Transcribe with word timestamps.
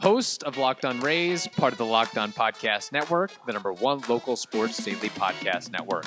Host 0.00 0.44
of 0.44 0.56
Locked 0.56 0.84
On 0.84 1.00
Rays, 1.00 1.46
part 1.48 1.72
of 1.72 1.78
the 1.78 1.84
Locked 1.84 2.18
On 2.18 2.32
Podcast 2.32 2.92
Network, 2.92 3.32
the 3.46 3.52
number 3.52 3.72
one 3.72 4.00
local 4.08 4.36
sports 4.36 4.82
daily 4.84 5.08
podcast 5.10 5.70
network. 5.70 6.06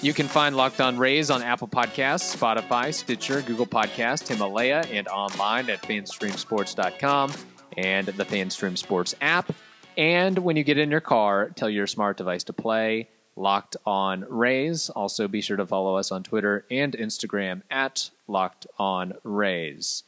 You 0.00 0.14
can 0.14 0.28
find 0.28 0.56
Locked 0.56 0.80
On 0.80 0.96
Rays 0.96 1.30
on 1.30 1.42
Apple 1.42 1.68
Podcasts, 1.68 2.36
Spotify, 2.36 2.94
Stitcher, 2.94 3.42
Google 3.42 3.66
Podcast, 3.66 4.28
Himalaya, 4.28 4.84
and 4.90 5.08
online 5.08 5.68
at 5.70 5.82
fanstreamsports.com 5.82 7.32
and 7.76 8.06
the 8.06 8.24
Fanstream 8.24 8.78
Sports 8.78 9.14
app. 9.20 9.52
And 9.96 10.38
when 10.38 10.56
you 10.56 10.64
get 10.64 10.78
in 10.78 10.90
your 10.90 11.00
car, 11.00 11.50
tell 11.50 11.68
your 11.68 11.86
smart 11.86 12.16
device 12.16 12.44
to 12.44 12.52
play 12.52 13.08
Locked 13.34 13.76
On 13.84 14.24
Rays. 14.28 14.88
Also, 14.90 15.26
be 15.28 15.40
sure 15.40 15.56
to 15.56 15.66
follow 15.66 15.96
us 15.96 16.12
on 16.12 16.22
Twitter 16.22 16.64
and 16.70 16.92
Instagram 16.92 17.62
at 17.70 18.10
Locked 18.26 18.66
On 18.78 19.14
Rays. 19.24 20.04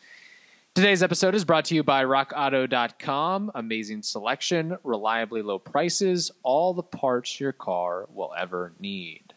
Today's 0.74 1.02
episode 1.02 1.34
is 1.34 1.44
brought 1.44 1.64
to 1.66 1.74
you 1.74 1.82
by 1.82 2.04
RockAuto.com. 2.04 3.50
Amazing 3.56 4.02
selection, 4.02 4.78
reliably 4.84 5.42
low 5.42 5.58
prices, 5.58 6.30
all 6.44 6.74
the 6.74 6.82
parts 6.82 7.40
your 7.40 7.52
car 7.52 8.06
will 8.14 8.32
ever 8.38 8.72
need. 8.78 9.34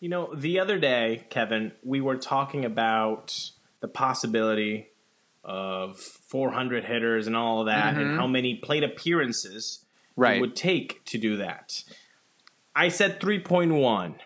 You 0.00 0.08
know, 0.08 0.34
the 0.34 0.58
other 0.58 0.78
day, 0.78 1.26
Kevin, 1.30 1.72
we 1.84 2.00
were 2.00 2.16
talking 2.16 2.64
about 2.64 3.50
the 3.78 3.88
possibility 3.88 4.88
of 5.44 5.98
400 5.98 6.84
hitters 6.84 7.28
and 7.28 7.36
all 7.36 7.60
of 7.60 7.66
that, 7.66 7.94
and 7.94 8.08
mm-hmm. 8.08 8.16
how 8.16 8.26
many 8.26 8.56
plate 8.56 8.82
appearances 8.82 9.84
Right. 10.16 10.36
it 10.36 10.40
would 10.40 10.56
take 10.56 11.04
to 11.06 11.18
do 11.18 11.36
that. 11.38 11.84
I 12.74 12.88
said 12.88 13.20
3.1. 13.20 14.16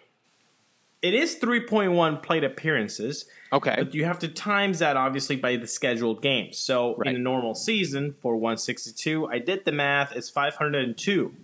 It 1.05 1.13
is 1.13 1.37
3.1 1.37 2.23
plate 2.23 2.45
appearances, 2.45 3.27
Okay. 3.53 3.75
but 3.79 3.95
you 3.95 4.07
have 4.07 4.19
to 4.21 4.29
times 4.29 4.79
that 4.79 4.97
obviously 4.97 5.37
by 5.37 5.57
the 5.57 5.67
scheduled 5.67 6.23
games. 6.23 6.57
So 6.57 6.95
Right. 6.97 7.09
in 7.11 7.17
a 7.17 7.19
normal 7.19 7.55
season 7.55 8.13
for 8.13 8.37
162, 8.37 9.27
I 9.27 9.39
did 9.39 9.67
the 9.67 9.73
math, 9.73 10.17
it's 10.17 10.31
502. 10.31 11.35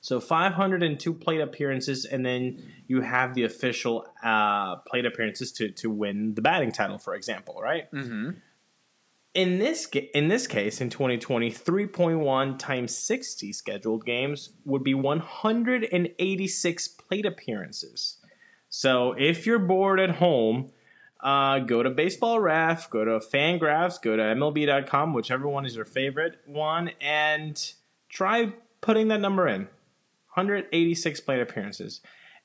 So 0.00 0.20
502 0.20 1.12
plate 1.14 1.40
appearances, 1.40 2.04
and 2.04 2.24
then 2.24 2.62
you 2.86 3.00
have 3.00 3.34
the 3.34 3.42
official 3.42 4.06
uh, 4.22 4.76
plate 4.86 5.04
appearances 5.04 5.50
to, 5.54 5.72
to 5.72 5.90
win 5.90 6.34
the 6.36 6.40
batting 6.40 6.70
title, 6.70 6.98
for 6.98 7.16
example, 7.16 7.58
right? 7.60 7.90
Mm-hmm. 7.90 8.30
In 9.34 9.58
this 9.58 9.88
in 10.14 10.28
this 10.28 10.46
case, 10.46 10.80
in 10.80 10.90
2020, 10.90 11.50
3.1 11.50 12.56
times 12.56 12.96
60 12.96 13.52
scheduled 13.52 14.04
games 14.06 14.50
would 14.64 14.84
be 14.84 14.94
186 14.94 16.88
plate 16.88 17.26
appearances. 17.26 18.17
So 18.68 19.12
if 19.18 19.46
you're 19.46 19.58
bored 19.58 19.98
at 20.00 20.16
home, 20.16 20.70
uh, 21.20 21.60
go 21.60 21.82
to 21.82 21.90
Baseball 21.90 22.38
Ref, 22.40 22.88
go 22.90 23.04
to 23.04 23.18
Fangraphs, 23.18 24.00
go 24.00 24.16
to 24.16 24.22
MLB.com, 24.22 25.14
whichever 25.14 25.48
one 25.48 25.66
is 25.66 25.74
your 25.74 25.84
favorite 25.84 26.38
one, 26.46 26.90
and 27.00 27.72
try 28.08 28.52
putting 28.80 29.08
that 29.08 29.20
number 29.20 29.48
in. 29.48 29.68
186 30.34 31.20
plate 31.20 31.40
appearances. 31.40 32.00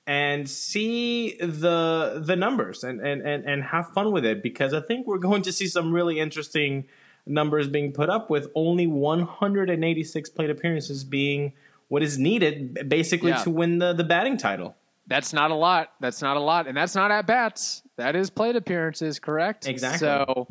And 0.05 0.49
see 0.49 1.37
the 1.39 2.21
the 2.25 2.35
numbers 2.35 2.83
and, 2.83 2.99
and, 2.99 3.21
and, 3.21 3.45
and 3.45 3.63
have 3.65 3.93
fun 3.93 4.11
with 4.11 4.25
it 4.25 4.43
because 4.43 4.73
I 4.73 4.81
think 4.81 5.07
we're 5.07 5.17
going 5.29 5.43
to 5.43 5.51
see 5.53 5.67
some 5.67 5.93
really 5.93 6.19
interesting 6.19 6.85
numbers 7.25 7.69
being 7.69 7.93
put 7.93 8.09
up 8.09 8.29
with 8.29 8.47
only 8.53 8.85
186 8.85 10.29
plate 10.31 10.49
appearances 10.49 11.05
being 11.05 11.53
what 11.87 12.03
is 12.03 12.17
needed 12.17 12.89
basically 12.89 13.29
Yeah. 13.29 13.43
to 13.43 13.49
win 13.49 13.77
the, 13.77 13.93
the 13.93 14.03
batting 14.03 14.35
title. 14.35 14.75
That's 15.07 15.33
not 15.33 15.51
a 15.51 15.55
lot. 15.55 15.91
That's 15.99 16.21
not 16.21 16.37
a 16.37 16.39
lot. 16.39 16.67
And 16.67 16.75
that's 16.77 16.95
not 16.95 17.11
at 17.11 17.27
bats. 17.27 17.81
That 17.97 18.15
is 18.15 18.29
plate 18.29 18.55
appearances, 18.55 19.19
correct? 19.19 19.67
Exactly. 19.67 19.99
So, 19.99 20.47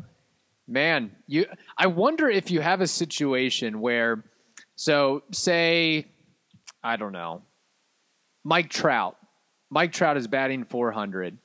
man, 0.67 1.11
you 1.27 1.45
I 1.77 1.87
wonder 1.87 2.29
if 2.29 2.51
you 2.51 2.61
have 2.61 2.81
a 2.81 2.87
situation 2.87 3.81
where 3.81 4.23
so 4.75 5.23
say 5.31 6.05
I 6.83 6.95
don't 6.97 7.11
know. 7.13 7.41
Mike 8.43 8.69
Trout. 8.69 9.17
Mike 9.69 9.91
Trout 9.91 10.17
is 10.17 10.27
batting 10.27 10.65
400. 10.65 11.37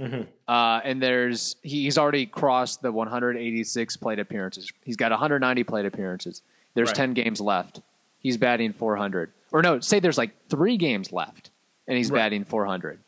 Mm-hmm. 0.00 0.22
Uh, 0.46 0.80
and 0.84 1.02
there's 1.02 1.56
he's 1.62 1.98
already 1.98 2.26
crossed 2.26 2.82
the 2.82 2.90
186 2.92 3.96
plate 3.96 4.18
appearances. 4.18 4.72
He's 4.84 4.96
got 4.96 5.10
190 5.10 5.64
plate 5.64 5.86
appearances. 5.86 6.42
There's 6.74 6.88
Right. 6.90 6.96
10 6.96 7.14
games 7.14 7.40
left. 7.40 7.80
He's 8.20 8.36
batting 8.36 8.72
400. 8.72 9.32
Or 9.52 9.62
no, 9.62 9.80
say 9.80 10.00
there's 10.00 10.18
like 10.18 10.48
three 10.48 10.76
games 10.76 11.12
left, 11.12 11.50
and 11.88 11.96
he's 11.96 12.10
Right. 12.12 12.18
batting 12.20 12.44
400. 12.44 13.00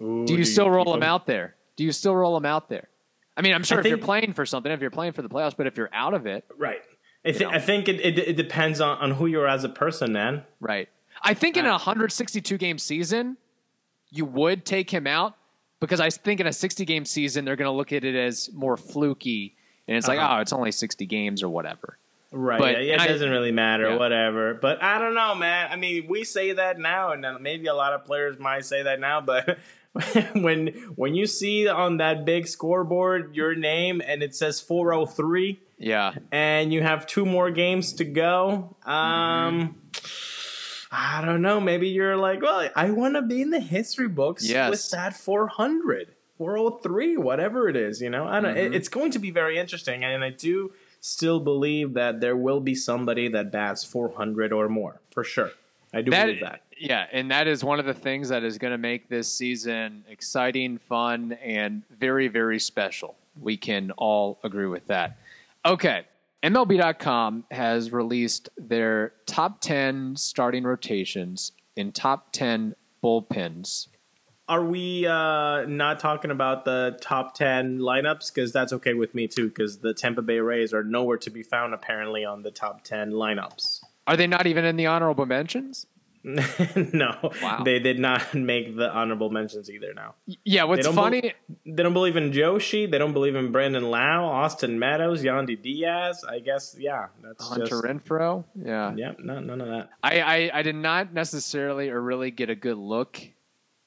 Ooh, 0.00 0.24
Do 0.24 0.34
you 0.34 0.44
still 0.44 0.70
roll 0.70 0.94
him 0.94 1.02
out 1.02 1.26
there? 1.26 1.54
Do 1.76 1.84
you 1.84 1.92
still 1.92 2.16
roll 2.16 2.34
him 2.36 2.46
out 2.46 2.70
there? 2.70 2.88
I 3.36 3.42
mean, 3.42 3.52
I'm 3.52 3.62
sure 3.64 3.76
I 3.78 3.80
if 3.80 3.86
you're 3.86 3.98
playing 3.98 4.32
for 4.32 4.46
something, 4.46 4.72
if 4.72 4.80
you're 4.80 4.90
playing 4.90 5.12
for 5.12 5.22
the 5.22 5.28
playoffs, 5.28 5.56
but 5.56 5.66
if 5.66 5.76
you're 5.76 5.90
out 5.92 6.14
of 6.14 6.26
it, 6.26 6.44
Right. 6.56 6.80
I, 7.24 7.32
th-. 7.32 7.42
I 7.50 7.58
think 7.58 7.88
it, 7.88 8.00
it, 8.00 8.18
it 8.18 8.36
depends 8.36 8.80
on, 8.80 8.96
on 8.98 9.10
who 9.12 9.26
you 9.26 9.40
are 9.40 9.48
as 9.48 9.64
a 9.64 9.68
person, 9.68 10.12
man. 10.12 10.44
right? 10.60 10.88
I 11.22 11.34
think 11.34 11.56
in 11.56 11.66
a 11.66 11.70
Uh, 11.70 11.78
162 11.78 12.56
game 12.58 12.78
season, 12.78 13.36
you 14.10 14.24
would 14.24 14.64
take 14.64 14.88
him 14.90 15.06
out 15.06 15.34
because 15.80 16.00
I 16.00 16.10
think 16.10 16.40
in 16.40 16.46
a 16.46 16.52
60 16.52 16.84
game 16.84 17.04
season, 17.04 17.44
they're 17.44 17.56
going 17.56 17.66
to 17.70 17.76
look 17.76 17.92
at 17.92 18.04
it 18.04 18.14
as 18.14 18.50
more 18.54 18.76
fluky, 18.76 19.54
and 19.88 19.96
it's 19.96 20.06
like, 20.08 20.18
Uh-huh. 20.18 20.36
oh, 20.38 20.40
it's 20.40 20.52
only 20.52 20.70
60 20.72 21.06
games 21.06 21.42
or 21.42 21.48
whatever. 21.48 21.98
Right. 22.30 22.58
But- 22.60 22.84
yeah, 22.84 22.94
it 22.94 23.00
I- 23.00 23.06
doesn't 23.08 23.30
really 23.30 23.52
matter, 23.52 23.90
Yeah. 23.90 23.96
whatever. 23.96 24.54
But 24.54 24.82
I 24.82 24.98
don't 24.98 25.14
know, 25.14 25.34
man. 25.34 25.68
I 25.70 25.76
mean, 25.76 26.06
we 26.08 26.24
say 26.24 26.52
that 26.52 26.78
now, 26.78 27.12
and 27.12 27.24
maybe 27.40 27.66
a 27.68 27.74
lot 27.74 27.92
of 27.94 28.04
players 28.04 28.38
might 28.38 28.64
say 28.66 28.82
that 28.82 29.00
now, 29.00 29.20
but 29.20 29.58
when 30.34 30.68
when 30.96 31.14
you 31.14 31.26
see 31.26 31.66
on 31.68 31.96
that 31.96 32.24
big 32.26 32.46
scoreboard 32.46 33.34
your 33.34 33.54
name 33.54 34.02
and 34.06 34.22
it 34.22 34.34
says 34.34 34.60
403 34.60 35.58
Yeah, 35.78 36.12
and 36.30 36.72
you 36.72 36.82
have 36.82 37.06
two 37.06 37.24
more 37.24 37.50
games 37.50 37.94
to 37.94 38.04
go, 38.04 38.76
um 38.84 39.76
I 40.90 41.22
don't 41.24 41.42
know, 41.42 41.60
maybe 41.60 41.88
you're 41.88 42.16
like, 42.16 42.40
well, 42.40 42.68
I 42.74 42.90
want 42.90 43.14
to 43.16 43.22
be 43.22 43.42
in 43.42 43.50
the 43.50 43.60
history 43.60 44.08
books 44.08 44.48
Yes. 44.48 44.70
with 44.70 44.90
that 44.92 45.14
400. 45.16 46.14
403, 46.38 47.16
whatever 47.16 47.68
it 47.68 47.76
is, 47.76 48.00
you 48.00 48.08
know. 48.10 48.24
I 48.26 48.40
don't. 48.40 48.56
It, 48.56 48.72
Mhm. 48.72 48.74
it's 48.76 48.88
going 48.88 49.10
to 49.10 49.18
be 49.18 49.30
very 49.30 49.58
interesting, 49.58 50.04
and 50.04 50.22
I 50.24 50.30
do 50.30 50.72
still 51.00 51.40
believe 51.40 51.94
that 51.94 52.20
there 52.20 52.36
will 52.36 52.60
be 52.60 52.74
somebody 52.74 53.28
that 53.28 53.50
bats 53.52 53.84
400 53.84 54.52
or 54.52 54.68
more 54.68 55.00
for 55.10 55.24
sure. 55.24 55.50
I 55.92 56.02
do 56.02 56.10
believe 56.10 56.40
that. 56.40 56.62
Yeah, 56.78 57.06
and 57.12 57.30
that 57.30 57.48
is 57.48 57.64
one 57.64 57.80
of 57.80 57.86
the 57.86 57.94
things 57.94 58.28
that 58.28 58.44
is 58.44 58.58
going 58.58 58.70
to 58.70 58.78
make 58.78 59.08
this 59.08 59.32
season 59.32 60.04
exciting, 60.08 60.78
fun, 60.78 61.32
and 61.42 61.82
very, 61.98 62.28
very 62.28 62.60
special. 62.60 63.16
We 63.40 63.56
can 63.56 63.90
all 63.92 64.38
agree 64.44 64.66
with 64.66 64.86
that. 64.86 65.18
Okay, 65.64 66.04
MLB.com 66.42 67.44
has 67.50 67.92
released 67.92 68.48
their 68.56 69.12
top 69.26 69.60
10 69.60 70.16
starting 70.16 70.64
rotations 70.64 71.52
in 71.74 71.90
top 71.90 72.32
10 72.32 72.74
bullpens. 73.02 73.88
Are 74.48 74.64
we 74.64 75.06
uh, 75.06 75.64
not 75.66 76.00
talking 76.00 76.30
about 76.30 76.64
the 76.64 76.96
top 77.00 77.34
10 77.34 77.78
lineups? 77.80 78.32
Because 78.34 78.52
that's 78.52 78.72
okay 78.72 78.94
with 78.94 79.14
me 79.14 79.28
too. 79.28 79.48
Because 79.48 79.78
the 79.78 79.92
Tampa 79.92 80.22
Bay 80.22 80.38
Rays 80.40 80.72
are 80.72 80.82
nowhere 80.84 81.18
to 81.18 81.30
be 81.30 81.42
found 81.42 81.74
apparently 81.74 82.24
on 82.24 82.42
the 82.42 82.50
top 82.50 82.82
10 82.84 83.12
lineups. 83.12 83.80
Are 84.06 84.16
they 84.16 84.26
not 84.26 84.46
even 84.46 84.64
in 84.64 84.76
the 84.76 84.86
honorable 84.86 85.26
mentions? 85.26 85.86
no, 86.24 87.14
Wow. 87.42 87.62
they 87.64 87.78
did 87.78 87.98
not 87.98 88.34
make 88.34 88.76
the 88.76 88.90
honorable 88.90 89.30
mentions 89.30 89.70
either. 89.70 89.94
Now 89.94 90.14
Yeah, 90.44 90.64
what's 90.64 90.84
don't 90.84 90.94
funny? 90.94 91.20
bel- 91.20 91.30
they 91.64 91.82
don't 91.82 91.92
believe 91.92 92.16
in 92.16 92.32
Joshi. 92.32 92.90
They 92.90 92.98
don't 92.98 93.12
believe 93.12 93.36
in 93.36 93.52
Brandon 93.52 93.84
Lowe, 93.90 94.24
Austin 94.24 94.78
Meadows, 94.78 95.22
Yandy 95.22 95.60
Diaz. 95.60 96.24
I 96.28 96.40
guess 96.40 96.74
yeah, 96.78 97.06
that's 97.22 97.46
Hunter 97.48 97.66
just 97.66 97.84
Renfroe? 97.84 98.44
Yeah. 98.54 98.94
yeah, 98.96 99.12
no, 99.18 99.38
none 99.40 99.60
of 99.60 99.68
that. 99.68 99.90
I, 100.02 100.20
I, 100.20 100.50
I 100.54 100.62
did 100.62 100.74
not 100.74 101.12
necessarily 101.14 101.88
or 101.88 102.00
really 102.00 102.30
get 102.30 102.50
a 102.50 102.56
good 102.56 102.78
look 102.78 103.20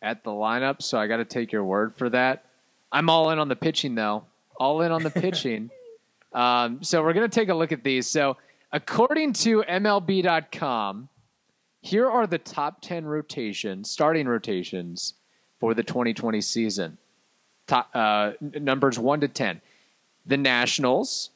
at 0.01 0.23
the 0.23 0.31
lineup, 0.31 0.81
so 0.81 0.97
I 0.97 1.07
got 1.07 1.17
to 1.17 1.25
take 1.25 1.51
your 1.51 1.63
word 1.63 1.95
for 1.95 2.09
that. 2.09 2.45
I'm 2.91 3.09
all 3.09 3.29
in 3.29 3.39
on 3.39 3.47
the 3.47 3.55
pitching, 3.55 3.95
though. 3.95 4.25
All 4.57 4.81
in 4.81 4.91
on 4.91 5.03
the 5.03 5.09
pitching. 5.11 5.69
um, 6.33 6.83
so 6.83 7.01
we're 7.03 7.13
going 7.13 7.29
to 7.29 7.33
take 7.33 7.49
a 7.49 7.53
look 7.53 7.71
at 7.71 7.83
these. 7.83 8.07
So, 8.07 8.37
according 8.71 9.33
to 9.33 9.63
MLB.com, 9.63 11.09
here 11.81 12.09
are 12.09 12.27
the 12.27 12.37
top 12.37 12.81
10 12.81 13.05
rotations, 13.05 13.89
starting 13.89 14.27
rotations 14.27 15.15
for 15.59 15.73
the 15.73 15.83
2020 15.83 16.41
season. 16.41 16.97
Top, 17.67 17.89
uh, 17.93 18.31
numbers 18.41 18.99
1 18.99 19.21
to 19.21 19.27
10. 19.27 19.61
The 20.25 20.37
Nationals 20.37 21.31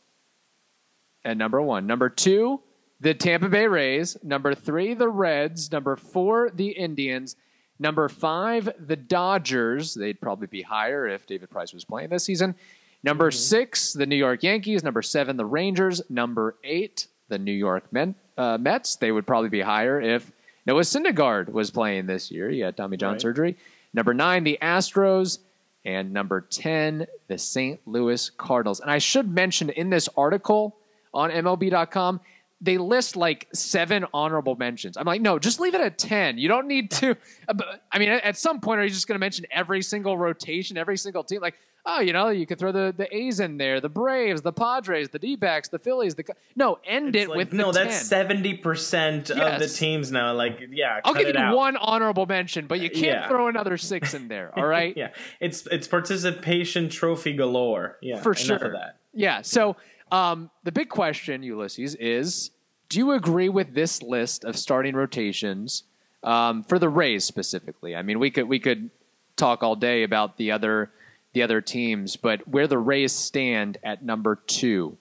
at 1.25 1.37
number 1.37 1.61
one. 1.61 1.87
Number 1.87 2.07
two, 2.07 2.61
the 3.01 3.13
Tampa 3.13 3.49
Bay 3.49 3.67
Rays. 3.67 4.15
Number 4.23 4.53
three, 4.53 4.93
the 4.93 5.09
Reds. 5.09 5.71
Number 5.71 5.95
four, 5.95 6.51
the 6.53 6.69
Indians. 6.69 7.35
Number 7.79 8.07
five, 8.09 8.69
the 8.79 8.95
Dodgers. 8.95 9.93
They'd 9.93 10.19
probably 10.21 10.47
be 10.47 10.61
higher 10.61 11.07
if 11.07 11.25
David 11.27 11.49
Price 11.49 11.73
was 11.73 11.83
playing 11.85 12.09
this 12.09 12.23
season. 12.23 12.55
Number 13.03 13.29
Mm-hmm. 13.29 13.37
six, 13.37 13.93
the 13.93 14.05
New 14.05 14.15
York 14.15 14.43
Yankees. 14.43 14.83
Number 14.83 15.01
seven, 15.01 15.37
the 15.37 15.45
Rangers. 15.45 16.01
Number 16.09 16.55
eight, 16.63 17.07
the 17.27 17.37
New 17.37 17.51
York 17.51 17.91
Men, 17.91 18.15
uh, 18.37 18.57
Mets. 18.59 18.95
They 18.95 19.11
would 19.11 19.27
probably 19.27 19.49
be 19.49 19.61
higher 19.61 20.01
if 20.01 20.31
Noah 20.65 20.81
Syndergaard 20.81 21.49
was 21.49 21.69
playing 21.69 22.05
this 22.07 22.31
year. 22.31 22.49
He 22.49 22.59
had 22.61 22.75
Tommy 22.77 22.97
John 22.97 23.13
Right. 23.13 23.21
surgery. 23.21 23.57
Number 23.93 24.13
nine, 24.13 24.43
the 24.43 24.57
Astros. 24.61 25.39
And 25.87 26.11
number 26.13 26.41
10, 26.41 27.05
the 27.27 27.37
St. 27.37 27.79
Louis 27.85 28.31
Cardinals. 28.31 28.79
And 28.79 28.89
I 28.89 28.97
should 28.97 29.29
mention 29.31 29.69
in 29.69 29.91
this 29.91 30.09
article 30.17 30.75
on 31.13 31.29
MLB.com, 31.29 32.21
they 32.65 32.77
list 32.77 33.15
like 33.15 33.47
seven 33.53 34.05
honorable 34.13 34.55
mentions. 34.55 34.97
I'm 34.97 35.05
like, 35.05 35.21
no, 35.21 35.39
just 35.39 35.59
leave 35.59 35.75
it 35.75 35.81
at 35.81 35.97
10. 35.97 36.37
You 36.37 36.47
don't 36.47 36.67
need 36.67 36.91
to. 36.91 37.15
I 37.91 37.99
mean, 37.99 38.09
at 38.09 38.37
some 38.37 38.59
point, 38.59 38.79
are 38.79 38.83
you 38.83 38.89
just 38.89 39.07
going 39.07 39.15
to 39.15 39.19
mention 39.19 39.45
every 39.51 39.81
single 39.81 40.17
rotation, 40.17 40.77
every 40.77 40.97
single 40.97 41.23
team? 41.23 41.41
Like, 41.41 41.55
oh, 41.85 41.99
you 41.99 42.11
know, 42.13 42.29
you 42.29 42.47
could 42.47 42.57
throw 42.57 42.71
the, 42.71 42.93
the 42.97 43.15
A's 43.15 43.39
in 43.39 43.57
there, 43.57 43.79
the 43.79 43.89
Braves, 43.89 44.41
the 44.41 44.51
Padres, 44.51 45.09
the 45.09 45.19
D 45.19 45.35
backs, 45.35 45.69
the 45.69 45.77
Phillies. 45.77 46.15
The 46.15 46.23
No, 46.55 46.79
end 46.83 47.15
it 47.15 47.29
Like, 47.29 47.37
with 47.37 47.53
no, 47.53 47.71
the 47.71 47.79
that's 47.83 47.97
10. 47.99 48.05
seventy 48.05 48.55
percent 48.55 49.29
of 49.29 49.59
the 49.59 49.67
teams 49.67 50.11
now. 50.11 50.33
Like, 50.33 50.59
yeah, 50.71 50.99
I'll 51.05 51.13
give 51.13 51.27
you 51.27 51.37
out. 51.37 51.55
one 51.55 51.77
honorable 51.77 52.25
mention, 52.25 52.65
but 52.65 52.79
you 52.79 52.89
can't 52.89 53.05
Yeah. 53.05 53.27
throw 53.27 53.47
another 53.47 53.77
six 53.77 54.15
in 54.15 54.27
there. 54.27 54.51
All 54.57 54.65
right. 54.65 54.95
Yeah, 54.97 55.09
it's 55.39 55.67
it's 55.67 55.87
participation 55.87 56.89
trophy 56.89 57.33
galore. 57.33 57.97
Yeah, 58.01 58.21
for 58.21 58.33
sure. 58.33 58.75
Yeah. 59.13 59.41
So 59.43 59.75
um, 60.11 60.49
the 60.63 60.71
big 60.71 60.89
question, 60.89 61.43
Ulysses, 61.43 61.95
is: 61.95 62.51
Do 62.89 62.99
you 62.99 63.11
agree 63.11 63.49
with 63.49 63.73
this 63.73 64.01
list 64.01 64.43
of 64.43 64.57
starting 64.57 64.95
rotations 64.95 65.83
um, 66.23 66.63
for 66.63 66.79
the 66.79 66.89
Rays 66.89 67.25
specifically? 67.25 67.95
I 67.95 68.01
mean, 68.01 68.19
we 68.19 68.31
could 68.31 68.47
we 68.47 68.59
could 68.59 68.89
talk 69.35 69.63
all 69.63 69.75
day 69.75 70.03
about 70.03 70.37
the 70.37 70.51
other 70.51 70.91
the 71.33 71.43
other 71.43 71.61
teams, 71.61 72.15
but 72.15 72.47
where 72.47 72.67
the 72.67 72.77
Rays 72.77 73.11
stand 73.11 73.77
at 73.83 74.03
number 74.03 74.35
two, 74.47 74.97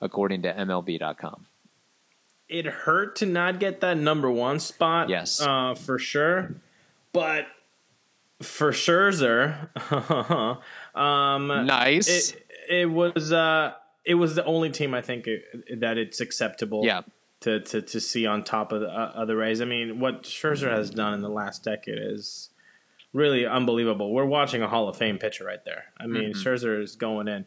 according 0.00 0.42
to 0.42 0.52
MLB.com. 0.52 1.46
It 2.48 2.66
hurt 2.66 3.16
to 3.16 3.26
not 3.26 3.58
get 3.58 3.80
that 3.80 3.96
number 3.96 4.30
one 4.30 4.60
spot. 4.60 5.08
Yes. 5.08 5.40
uh, 5.40 5.74
for 5.74 5.98
sure. 5.98 6.56
But 7.14 7.46
for 8.42 8.72
Scherzer, 8.72 9.68
um, 10.94 11.46
Nice. 11.46 12.32
It, 12.32 12.46
it 12.68 12.90
was 12.90 13.32
uh, 13.32 13.72
it 14.04 14.14
was 14.14 14.34
the 14.34 14.44
only 14.44 14.70
team 14.70 14.94
I 14.94 15.00
think 15.00 15.26
it, 15.26 15.80
that 15.80 15.96
it's 15.96 16.20
acceptable. 16.20 16.84
Yeah. 16.84 17.02
To, 17.42 17.60
to, 17.60 17.82
to 17.82 18.00
see 18.00 18.24
on 18.24 18.44
top 18.44 18.70
of 18.70 18.82
the 18.82 18.86
uh, 18.88 19.12
other 19.14 19.36
Rays. 19.36 19.60
I 19.60 19.64
mean, 19.64 19.98
what 19.98 20.22
Scherzer 20.22 20.70
has 20.70 20.90
done 20.90 21.12
in 21.12 21.22
the 21.22 21.28
last 21.28 21.64
decade 21.64 21.98
is 21.98 22.50
really 23.12 23.44
unbelievable. 23.44 24.12
We're 24.12 24.24
watching 24.24 24.62
a 24.62 24.68
Hall 24.68 24.88
of 24.88 24.96
Fame 24.96 25.18
pitcher 25.18 25.44
right 25.44 25.64
there. 25.64 25.84
I 25.98 26.06
mean, 26.06 26.32
Scherzer 26.34 26.80
is 26.80 26.96
going 26.96 27.28
in, 27.28 27.44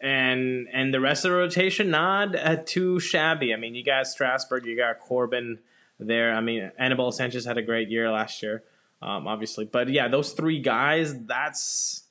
and 0.00 0.68
and 0.72 0.94
the 0.94 1.00
rest 1.00 1.24
of 1.24 1.32
the 1.32 1.36
rotation 1.36 1.90
not 1.90 2.36
uh, 2.36 2.56
too 2.64 3.00
shabby. 3.00 3.52
I 3.52 3.56
mean, 3.56 3.74
you 3.74 3.84
got 3.84 4.06
Strasburg, 4.06 4.64
you 4.64 4.76
got 4.76 5.00
Corbin 5.00 5.58
there. 5.98 6.32
I 6.32 6.40
mean, 6.40 6.70
Anibal 6.78 7.12
Sanchez 7.12 7.44
had 7.44 7.58
a 7.58 7.62
great 7.62 7.88
year 7.88 8.10
last 8.10 8.42
year, 8.42 8.62
um, 9.00 9.26
obviously. 9.26 9.64
But 9.64 9.88
yeah, 9.88 10.08
those 10.08 10.32
three 10.32 10.60
guys, 10.60 11.14
that's 11.26 12.04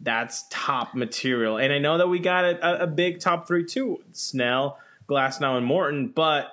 that's 0.00 0.44
top 0.50 0.94
material. 0.94 1.58
And 1.58 1.72
I 1.72 1.78
know 1.78 1.98
that 1.98 2.08
we 2.08 2.20
got 2.20 2.44
a, 2.44 2.84
a 2.84 2.86
big 2.86 3.20
top 3.20 3.46
three 3.46 3.64
too: 3.64 4.02
Snell, 4.12 4.78
Glasnow, 5.08 5.56
and 5.56 5.66
Morton. 5.66 6.12
But 6.14 6.52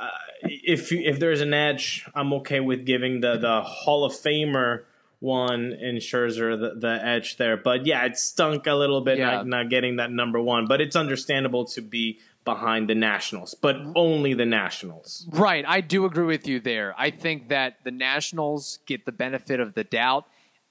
uh, 0.00 0.08
if 0.42 0.90
you- 0.92 1.02
if 1.04 1.18
there's 1.18 1.40
an 1.40 1.54
edge, 1.54 2.06
I'm 2.14 2.32
okay 2.34 2.60
with 2.60 2.84
giving 2.84 3.20
the 3.20 3.36
the 3.36 3.62
Hall 3.62 4.04
of 4.04 4.12
Famer 4.12 4.84
one 5.20 5.72
in 5.72 5.96
Scherzer 5.96 6.58
the, 6.60 6.74
the 6.78 7.00
edge 7.04 7.36
there. 7.38 7.56
But 7.56 7.86
yeah, 7.86 8.04
it 8.04 8.18
stunk 8.18 8.66
a 8.66 8.74
little 8.74 9.00
bit 9.00 9.18
Yeah. 9.18 9.36
not, 9.36 9.46
not 9.46 9.70
getting 9.70 9.96
that 9.96 10.10
number 10.10 10.40
one. 10.40 10.66
But 10.66 10.80
it's 10.82 10.96
understandable 10.96 11.64
to 11.66 11.80
be 11.80 12.18
behind 12.44 12.90
the 12.90 12.94
Nationals, 12.94 13.54
but 13.54 13.76
only 13.96 14.34
the 14.34 14.44
Nationals. 14.44 15.26
Right, 15.32 15.64
I 15.66 15.80
do 15.80 16.04
agree 16.04 16.26
with 16.26 16.46
you 16.46 16.60
there. 16.60 16.94
I 16.98 17.08
think 17.08 17.48
that 17.48 17.76
the 17.84 17.90
Nationals 17.90 18.80
get 18.84 19.06
the 19.06 19.12
benefit 19.12 19.60
of 19.60 19.72
the 19.72 19.84
doubt. 19.84 20.26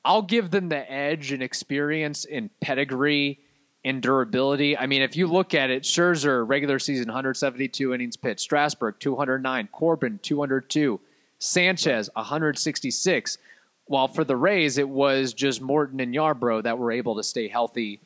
I'll 0.05 0.21
give 0.21 0.51
them 0.51 0.69
the 0.69 0.91
edge 0.91 1.31
in 1.31 1.41
experience, 1.41 2.25
in 2.25 2.51
pedigree, 2.61 3.39
in 3.83 3.99
durability. 3.99 4.77
I 4.77 4.85
mean, 4.85 5.01
if 5.01 5.15
you 5.17 5.27
look 5.27 5.53
at 5.53 5.69
it, 5.69 5.83
Scherzer, 5.83 6.47
regular 6.47 6.79
season, 6.79 7.07
172 7.07 7.93
innings 7.93 8.15
pitched. 8.15 8.41
Strasburg, 8.41 8.95
209. 8.99 9.69
Corbin, 9.71 10.19
202. 10.21 10.99
Sanchez, 11.39 12.09
166. 12.15 13.37
While 13.85 14.07
for 14.07 14.23
the 14.23 14.37
Rays, 14.37 14.77
it 14.77 14.87
was 14.87 15.33
just 15.33 15.61
Morton 15.61 15.99
and 15.99 16.13
Yarbrough 16.15 16.63
that 16.63 16.77
were 16.77 16.91
able 16.91 17.17
to 17.17 17.23
stay 17.23 17.49
healthy 17.49 17.99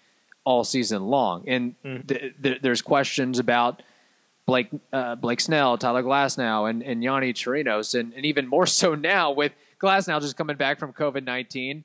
all 0.44 0.64
season 0.64 1.08
long. 1.08 1.48
And 1.48 1.76
th- 1.84 2.34
th- 2.42 2.62
there's 2.62 2.82
questions 2.82 3.38
about 3.38 3.84
Blake 4.48 4.70
uh, 4.94 5.16
Blake 5.16 5.42
Snell, 5.42 5.78
Tyler 5.78 6.02
Glasnow, 6.02 6.70
and 6.70 6.82
and 6.82 7.04
Yonny 7.04 7.34
Chirinos, 7.34 8.00
and, 8.00 8.14
and 8.14 8.26
even 8.26 8.48
more 8.48 8.66
so 8.66 8.96
now 9.14 9.32
with 9.32 9.52
Glasnow 9.80 10.20
just 10.22 10.38
coming 10.38 10.56
back 10.56 10.80
from 10.80 10.94
COVID 10.94 11.26
nineteen. 11.26 11.84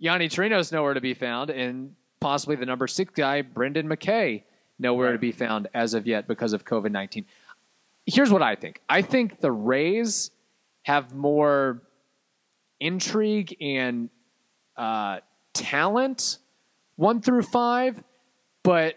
Yonny 0.00 0.26
Chirinos 0.26 0.70
nowhere 0.70 0.94
to 0.94 1.00
be 1.00 1.14
found, 1.14 1.48
and 1.48 1.96
possibly 2.22 2.56
the 2.56 2.66
number 2.66 2.86
six 2.86 3.12
guy, 3.14 3.42
Brendan 3.42 3.88
McKay, 3.88 4.42
nowhere 4.78 5.12
to 5.12 5.18
be 5.18 5.32
found 5.32 5.68
as 5.74 5.94
of 5.94 6.06
yet 6.06 6.26
because 6.28 6.52
of 6.52 6.64
COVID 6.64 6.90
nineteen. 6.90 7.26
Here's 8.06 8.30
what 8.30 8.42
I 8.42 8.54
think. 8.56 8.80
I 8.88 9.02
think 9.02 9.40
the 9.40 9.52
Rays 9.52 10.30
have 10.82 11.14
more 11.14 11.82
intrigue 12.80 13.56
and 13.60 14.08
uh, 14.76 15.18
talent 15.52 16.38
one 16.96 17.20
through 17.20 17.42
five, 17.42 18.02
but 18.64 18.96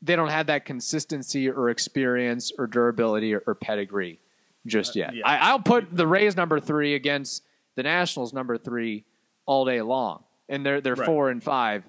they 0.00 0.16
don't 0.16 0.28
have 0.28 0.46
that 0.46 0.64
consistency 0.64 1.48
or 1.48 1.70
experience 1.70 2.52
or 2.58 2.66
durability 2.66 3.34
or, 3.34 3.42
or 3.46 3.54
pedigree 3.54 4.20
just 4.66 4.94
yet. 4.94 5.14
yeah. 5.14 5.26
I, 5.26 5.50
I'll 5.50 5.58
put 5.60 5.94
the 5.96 6.06
Rays 6.06 6.36
number 6.36 6.60
three 6.60 6.94
against 6.94 7.42
the 7.74 7.82
Nationals 7.82 8.32
number 8.32 8.56
three 8.58 9.04
all 9.46 9.64
day 9.64 9.80
long, 9.82 10.22
and 10.48 10.64
they're 10.64 10.80
they're 10.80 10.94
Right. 10.94 11.06
four 11.06 11.30
and 11.30 11.42
five 11.42 11.82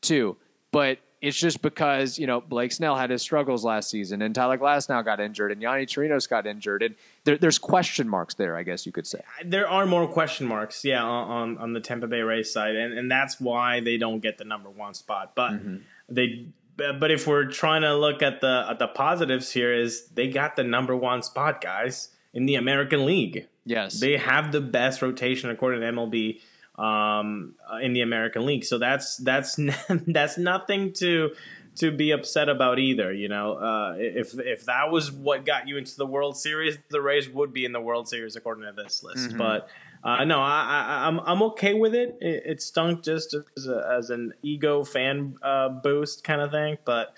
too. 0.00 0.36
But 0.70 0.98
it's 1.20 1.38
just 1.38 1.62
because 1.62 2.18
you 2.18 2.26
know 2.26 2.40
Blake 2.40 2.72
Snell 2.72 2.96
had 2.96 3.10
his 3.10 3.22
struggles 3.22 3.64
last 3.64 3.90
season, 3.90 4.22
and 4.22 4.34
Tyler 4.34 4.58
Glasnow 4.58 5.04
got 5.04 5.20
injured, 5.20 5.50
and 5.50 5.60
Yonny 5.60 5.84
Chirinos 5.84 6.28
got 6.28 6.46
injured, 6.46 6.82
and 6.82 6.94
there, 7.24 7.36
there's 7.36 7.58
question 7.58 8.08
marks 8.08 8.34
there. 8.34 8.56
I 8.56 8.62
guess 8.62 8.86
you 8.86 8.92
could 8.92 9.06
say. 9.06 9.20
there 9.44 9.68
are 9.68 9.86
more 9.86 10.06
question 10.06 10.46
marks, 10.46 10.84
yeah, 10.84 11.02
on, 11.02 11.30
on, 11.30 11.58
on 11.58 11.72
the 11.72 11.80
Tampa 11.80 12.06
Bay 12.06 12.20
Rays 12.20 12.52
side, 12.52 12.76
and, 12.76 12.96
and 12.96 13.10
that's 13.10 13.40
why 13.40 13.80
they 13.80 13.96
don't 13.96 14.20
get 14.20 14.38
the 14.38 14.44
number 14.44 14.70
one 14.70 14.94
spot. 14.94 15.32
But 15.34 15.52
mm-hmm. 15.52 15.76
they, 16.08 16.46
but 16.76 17.10
if 17.10 17.26
we're 17.26 17.46
trying 17.46 17.82
to 17.82 17.96
look 17.96 18.22
at 18.22 18.40
the 18.40 18.66
at 18.70 18.78
the 18.78 18.88
positives 18.88 19.52
here, 19.52 19.72
is 19.72 20.06
they 20.08 20.28
got 20.28 20.56
the 20.56 20.64
number 20.64 20.94
one 20.94 21.22
spot, 21.22 21.60
guys, 21.60 22.10
in 22.32 22.46
the 22.46 22.54
American 22.54 23.04
League. 23.04 23.48
Yes. 23.64 24.00
They 24.00 24.16
have 24.16 24.52
the 24.52 24.60
best 24.60 25.02
rotation 25.02 25.50
according 25.50 25.80
to 25.80 25.86
MLB 25.88 26.40
um, 26.78 27.54
uh, 27.70 27.78
in 27.78 27.92
the 27.92 28.02
American 28.02 28.46
League. 28.46 28.64
So 28.64 28.78
that's 28.78 29.16
that's 29.16 29.58
that's 30.06 30.38
nothing 30.38 30.92
to 30.94 31.30
to 31.76 31.90
be 31.90 32.10
upset 32.12 32.48
about 32.48 32.78
either. 32.78 33.12
You 33.12 33.28
know, 33.28 33.54
uh, 33.54 33.94
if 33.98 34.38
if 34.38 34.66
that 34.66 34.90
was 34.90 35.10
what 35.10 35.44
got 35.44 35.68
you 35.68 35.76
into 35.76 35.96
the 35.96 36.06
World 36.06 36.36
Series, 36.36 36.78
the 36.90 37.00
Rays 37.00 37.28
would 37.28 37.52
be 37.52 37.64
in 37.64 37.72
the 37.72 37.80
World 37.80 38.08
Series 38.08 38.36
according 38.36 38.64
to 38.64 38.72
this 38.72 39.02
list. 39.02 39.36
But 39.36 39.68
uh, 40.04 40.24
no, 40.24 40.40
I, 40.40 40.62
I, 40.62 41.06
I'm 41.08 41.20
I'm 41.20 41.42
okay 41.42 41.74
with 41.74 41.94
it. 41.94 42.18
It, 42.20 42.42
it 42.46 42.62
stunk 42.62 43.02
just 43.02 43.34
as, 43.56 43.66
a, 43.66 43.96
as 43.98 44.10
an 44.10 44.34
ego 44.42 44.84
fan 44.84 45.36
uh, 45.42 45.68
boost 45.68 46.24
kind 46.24 46.40
of 46.40 46.50
thing, 46.50 46.78
but. 46.84 47.16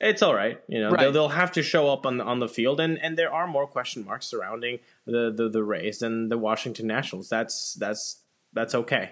It's 0.00 0.22
all 0.22 0.34
right, 0.34 0.60
you 0.68 0.80
know. 0.80 0.90
Right. 0.90 1.00
They'll, 1.00 1.12
they'll 1.12 1.28
have 1.28 1.52
to 1.52 1.62
show 1.62 1.88
up 1.88 2.04
on 2.04 2.18
the, 2.18 2.24
on 2.24 2.40
the 2.40 2.48
field, 2.48 2.78
and, 2.80 3.00
and 3.00 3.16
there 3.16 3.32
are 3.32 3.46
more 3.46 3.66
question 3.66 4.04
marks 4.04 4.26
surrounding 4.26 4.80
the, 5.06 5.32
the, 5.34 5.48
the 5.48 5.62
Rays 5.62 6.00
than 6.00 6.28
the 6.28 6.36
Washington 6.36 6.88
Nationals. 6.88 7.30
That's 7.30 7.74
that's 7.74 8.23
that's 8.54 8.74
okay. 8.74 9.10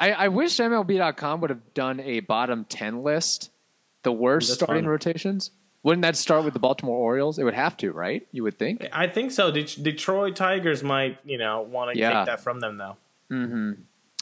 I, 0.00 0.12
I 0.12 0.28
wish 0.28 0.56
MLB.com 0.56 1.40
would 1.40 1.50
have 1.50 1.74
done 1.74 1.98
a 2.00 2.20
bottom 2.20 2.64
10 2.68 3.02
list, 3.02 3.50
the 4.04 4.12
worst 4.12 4.48
That's 4.48 4.60
starting 4.60 4.84
fun. 4.84 4.90
rotations. 4.90 5.50
Wouldn't 5.82 6.02
that 6.02 6.16
start 6.16 6.44
with 6.44 6.54
the 6.54 6.60
Baltimore 6.60 6.96
Orioles? 6.98 7.38
It 7.38 7.44
would 7.44 7.54
have 7.54 7.76
to, 7.78 7.92
right? 7.92 8.26
You 8.32 8.42
would 8.44 8.58
think. 8.58 8.86
I 8.92 9.06
think 9.08 9.30
so. 9.32 9.50
Det- 9.50 9.82
Detroit 9.82 10.36
Tigers 10.36 10.82
might, 10.82 11.18
you 11.24 11.38
know, 11.38 11.62
want 11.62 11.92
to 11.94 11.98
Yeah. 11.98 12.12
take 12.12 12.26
that 12.26 12.40
from 12.40 12.60
them 12.60 12.78
though. 12.78 12.96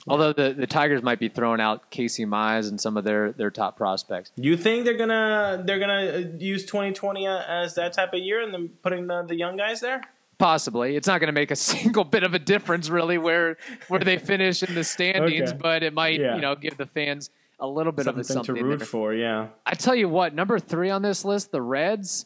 Although 0.09 0.33
the, 0.33 0.55
the 0.57 0.67
Tigers 0.69 1.03
might 1.03 1.19
be 1.19 1.29
throwing 1.29 1.61
out 1.61 1.91
Casey 1.91 2.25
Mize 2.25 2.69
and 2.69 2.81
some 2.81 2.97
of 2.97 3.03
their, 3.05 3.33
their 3.33 3.51
top 3.51 3.77
prospects. 3.77 4.31
You 4.37 4.57
think 4.57 4.85
they're 4.85 4.97
gonna 4.97 5.63
they're 5.67 5.81
gonna 5.81 6.07
uh, 6.15 6.23
use 6.39 6.65
2020 6.65 7.27
as 7.27 7.75
that 7.75 7.93
type 7.93 8.13
of 8.13 8.21
year 8.21 8.41
and 8.41 8.55
then 8.55 8.69
putting 8.83 9.09
the, 9.09 9.23
the 9.25 9.35
young 9.35 9.57
guys 9.57 9.81
there? 9.81 10.03
Possibly. 10.39 10.97
It's 10.97 11.07
not 11.09 11.21
going 11.21 11.29
to 11.29 11.33
make 11.33 11.51
a 11.51 11.57
single 11.73 12.05
bit 12.05 12.23
of 12.23 12.35
a 12.35 12.39
difference, 12.39 12.89
really, 12.91 13.19
where 13.19 13.57
where 13.89 14.01
they 14.01 14.19
finish 14.19 14.63
in 14.63 14.75
the 14.75 14.85
standings, 14.85 15.51
Okay. 15.51 15.59
but 15.61 15.83
it 15.83 15.95
might, 15.95 16.21
Yeah. 16.21 16.35
you 16.37 16.41
know, 16.43 16.55
give 16.55 16.77
the 16.77 16.87
fans 16.87 17.31
a 17.59 17.67
little 17.67 17.93
bit 17.93 18.07
of 18.07 18.19
a 18.19 18.25
Something, 18.25 18.45
something 18.47 18.63
to 18.65 18.69
root 18.71 18.79
there. 18.81 18.87
for, 18.87 19.15
yeah. 19.15 19.49
I 19.65 19.75
tell 19.75 19.95
you 19.95 20.09
what, 20.11 20.35
number 20.35 20.59
three 20.59 20.91
on 20.91 21.01
this 21.03 21.25
list, 21.25 21.53
the 21.53 21.63
Reds. 21.63 22.23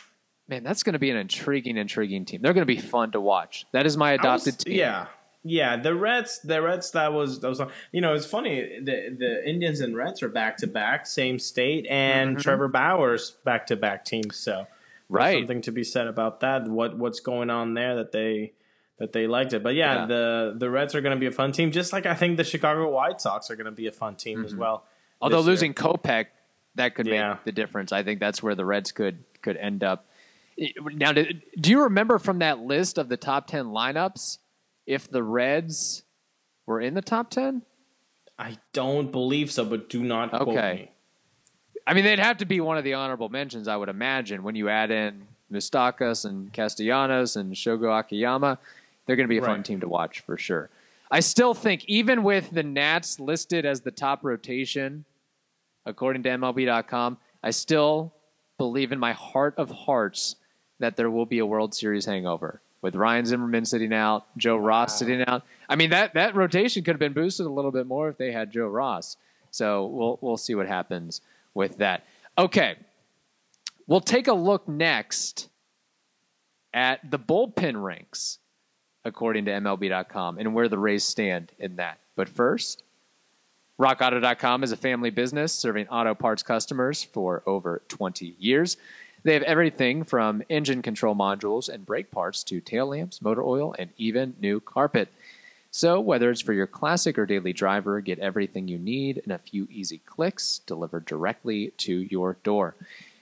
Man, 0.48 0.64
that's 0.64 0.82
going 0.82 0.94
to 0.94 0.98
be 0.98 1.10
an 1.10 1.16
intriguing, 1.16 1.76
intriguing 1.76 2.24
team. 2.24 2.42
They're 2.42 2.52
going 2.52 2.66
to 2.66 2.74
be 2.74 2.80
fun 2.80 3.12
to 3.12 3.20
watch. 3.20 3.66
That 3.70 3.86
is 3.86 3.96
my 3.96 4.10
adopted 4.12 4.56
was, 4.56 4.64
team. 4.64 4.74
Yeah, 4.74 5.06
yeah. 5.44 5.76
The 5.76 5.94
Reds, 5.94 6.40
the 6.42 6.60
Reds. 6.60 6.90
That 6.90 7.12
was 7.12 7.38
that 7.38 7.48
was. 7.48 7.62
You 7.92 8.00
know, 8.00 8.14
it's 8.14 8.26
funny. 8.26 8.80
The 8.82 9.14
the 9.16 9.48
Indians 9.48 9.80
and 9.80 9.96
Reds 9.96 10.20
are 10.24 10.28
back 10.28 10.56
to 10.56 10.66
back, 10.66 11.06
same 11.06 11.38
state, 11.38 11.86
and 11.88 12.36
Mhm. 12.36 12.42
Trevor 12.42 12.66
Bauer 12.66 13.16
back 13.44 13.68
to 13.68 13.76
back 13.76 14.04
teams. 14.04 14.34
So 14.36 14.66
Right. 15.10 15.38
something 15.38 15.60
to 15.62 15.72
be 15.72 15.84
said 15.84 16.06
about 16.06 16.40
that. 16.40 16.68
What 16.68 16.96
what's 16.96 17.20
going 17.20 17.50
on 17.50 17.74
there 17.74 17.96
that 17.96 18.12
they 18.12 18.52
that 18.98 19.12
they 19.12 19.26
liked 19.26 19.52
it. 19.54 19.62
But 19.62 19.74
yeah, 19.74 20.00
Yeah. 20.02 20.06
the 20.06 20.54
the 20.56 20.70
Reds 20.70 20.94
are 20.94 21.00
going 21.00 21.16
to 21.16 21.20
be 21.20 21.26
a 21.26 21.32
fun 21.32 21.52
team, 21.52 21.70
just 21.72 21.92
like 21.92 22.06
I 22.06 22.14
think 22.14 22.36
the 22.36 22.44
Chicago 22.44 22.90
White 22.90 23.20
Sox 23.20 23.50
are 23.50 23.56
going 23.56 23.64
to 23.66 23.70
be 23.72 23.86
a 23.86 23.92
fun 23.92 24.14
team 24.16 24.44
as 24.44 24.54
Mhm. 24.54 24.58
well. 24.58 24.84
Although 25.20 25.38
year. 25.38 25.46
losing 25.46 25.74
Kopech, 25.74 26.26
that 26.76 26.94
could 26.94 27.06
Yeah. 27.06 27.30
make 27.34 27.44
the 27.44 27.52
difference. 27.52 27.92
I 27.92 28.02
think 28.02 28.20
that's 28.20 28.42
where 28.42 28.54
the 28.54 28.64
Reds 28.64 28.92
could 28.92 29.24
could 29.42 29.56
end 29.56 29.82
up. 29.82 30.06
Now, 30.58 31.12
do 31.12 31.24
do 31.58 31.70
you 31.70 31.82
remember 31.84 32.18
from 32.18 32.38
that 32.40 32.58
list 32.60 32.98
of 32.98 33.08
the 33.08 33.16
top 33.16 33.46
ten 33.46 33.66
lineups 33.66 34.38
if 34.86 35.10
the 35.10 35.22
Reds 35.22 36.02
were 36.66 36.80
in 36.80 36.94
the 36.94 37.02
top 37.02 37.30
ten? 37.30 37.62
I 38.38 38.58
don't 38.72 39.10
believe 39.10 39.50
so, 39.50 39.64
but 39.64 39.88
do 39.88 40.02
not 40.02 40.30
quote 40.30 40.48
Okay. 40.48 40.92
I 41.90 41.92
mean, 41.92 42.04
they'd 42.04 42.20
have 42.20 42.36
to 42.36 42.44
be 42.44 42.60
one 42.60 42.78
of 42.78 42.84
the 42.84 42.94
honorable 42.94 43.30
mentions, 43.30 43.66
I 43.66 43.76
would 43.76 43.88
imagine, 43.88 44.44
when 44.44 44.54
you 44.54 44.68
add 44.68 44.92
in 44.92 45.26
Moustakas 45.52 46.24
and 46.24 46.52
Castellanos 46.52 47.34
and 47.34 47.52
Shogo 47.52 47.98
Akiyama. 47.98 48.60
They're 49.04 49.16
going 49.16 49.26
to 49.26 49.28
be 49.28 49.38
a 49.38 49.42
fun 49.42 49.64
team 49.64 49.80
to 49.80 49.88
watch 49.88 50.20
for 50.20 50.38
sure. 50.38 50.70
I 51.10 51.18
still 51.18 51.52
think, 51.52 51.84
even 51.86 52.22
with 52.22 52.48
the 52.52 52.62
Nats 52.62 53.18
listed 53.18 53.66
as 53.66 53.80
the 53.80 53.90
top 53.90 54.20
rotation, 54.22 55.04
according 55.84 56.22
to 56.22 56.28
MLB.com, 56.28 57.18
I 57.42 57.50
still 57.50 58.14
believe 58.56 58.92
in 58.92 59.00
my 59.00 59.12
heart 59.12 59.54
of 59.56 59.72
hearts 59.72 60.36
that 60.78 60.96
there 60.96 61.10
will 61.10 61.26
be 61.26 61.40
a 61.40 61.46
World 61.46 61.74
Series 61.74 62.04
hangover 62.04 62.60
with 62.82 62.94
Ryan 62.94 63.26
Zimmerman 63.26 63.64
sitting 63.64 63.92
out, 63.92 64.26
Joe 64.36 64.58
Ross 64.58 64.96
sitting 64.96 65.24
out. 65.26 65.42
I 65.68 65.74
mean 65.74 65.90
that 65.90 66.14
that 66.14 66.36
rotation 66.36 66.84
could 66.84 66.92
have 66.92 67.00
been 67.00 67.14
boosted 67.14 67.46
a 67.46 67.50
little 67.50 67.72
bit 67.72 67.88
more 67.88 68.08
if 68.08 68.16
they 68.16 68.30
had 68.30 68.52
Joe 68.52 68.68
Ross. 68.68 69.16
So 69.50 69.86
we'll 69.86 70.18
we'll 70.22 70.36
see 70.36 70.54
what 70.54 70.68
happens 70.68 71.20
with 71.54 71.78
that. 71.78 72.04
Okay, 72.38 72.76
we'll 73.86 74.00
take 74.00 74.28
a 74.28 74.32
look 74.32 74.68
next 74.68 75.48
at 76.72 77.10
the 77.10 77.18
bullpen 77.18 77.82
ranks 77.82 78.38
according 79.04 79.46
to 79.46 79.50
MLB.com 79.50 80.38
and 80.38 80.54
where 80.54 80.68
the 80.68 80.78
Rays 80.78 81.04
stand 81.04 81.52
in 81.58 81.76
that. 81.76 81.98
But 82.16 82.28
first, 82.28 82.82
RockAuto.com 83.80 84.62
is 84.62 84.72
a 84.72 84.76
family 84.76 85.10
business 85.10 85.52
serving 85.52 85.88
auto 85.88 86.14
parts 86.14 86.42
customers 86.42 87.02
for 87.02 87.42
over 87.46 87.82
20 87.88 88.36
years. 88.38 88.76
They 89.22 89.34
have 89.34 89.42
everything 89.42 90.04
from 90.04 90.42
engine 90.48 90.82
control 90.82 91.14
modules 91.14 91.68
and 91.68 91.84
brake 91.84 92.10
parts 92.10 92.42
to 92.44 92.60
tail 92.60 92.88
lamps, 92.88 93.22
motor 93.22 93.42
oil, 93.42 93.74
and 93.78 93.90
even 93.96 94.34
new 94.40 94.60
carpet. 94.60 95.08
So, 95.72 96.00
whether 96.00 96.30
it's 96.30 96.40
for 96.40 96.52
your 96.52 96.66
classic 96.66 97.16
or 97.16 97.26
daily 97.26 97.52
driver, 97.52 98.00
get 98.00 98.18
everything 98.18 98.66
you 98.66 98.78
need 98.78 99.18
in 99.18 99.30
a 99.30 99.38
few 99.38 99.68
easy 99.70 99.98
clicks 99.98 100.58
delivered 100.66 101.04
directly 101.04 101.72
to 101.78 102.00
your 102.10 102.36
door. 102.42 102.74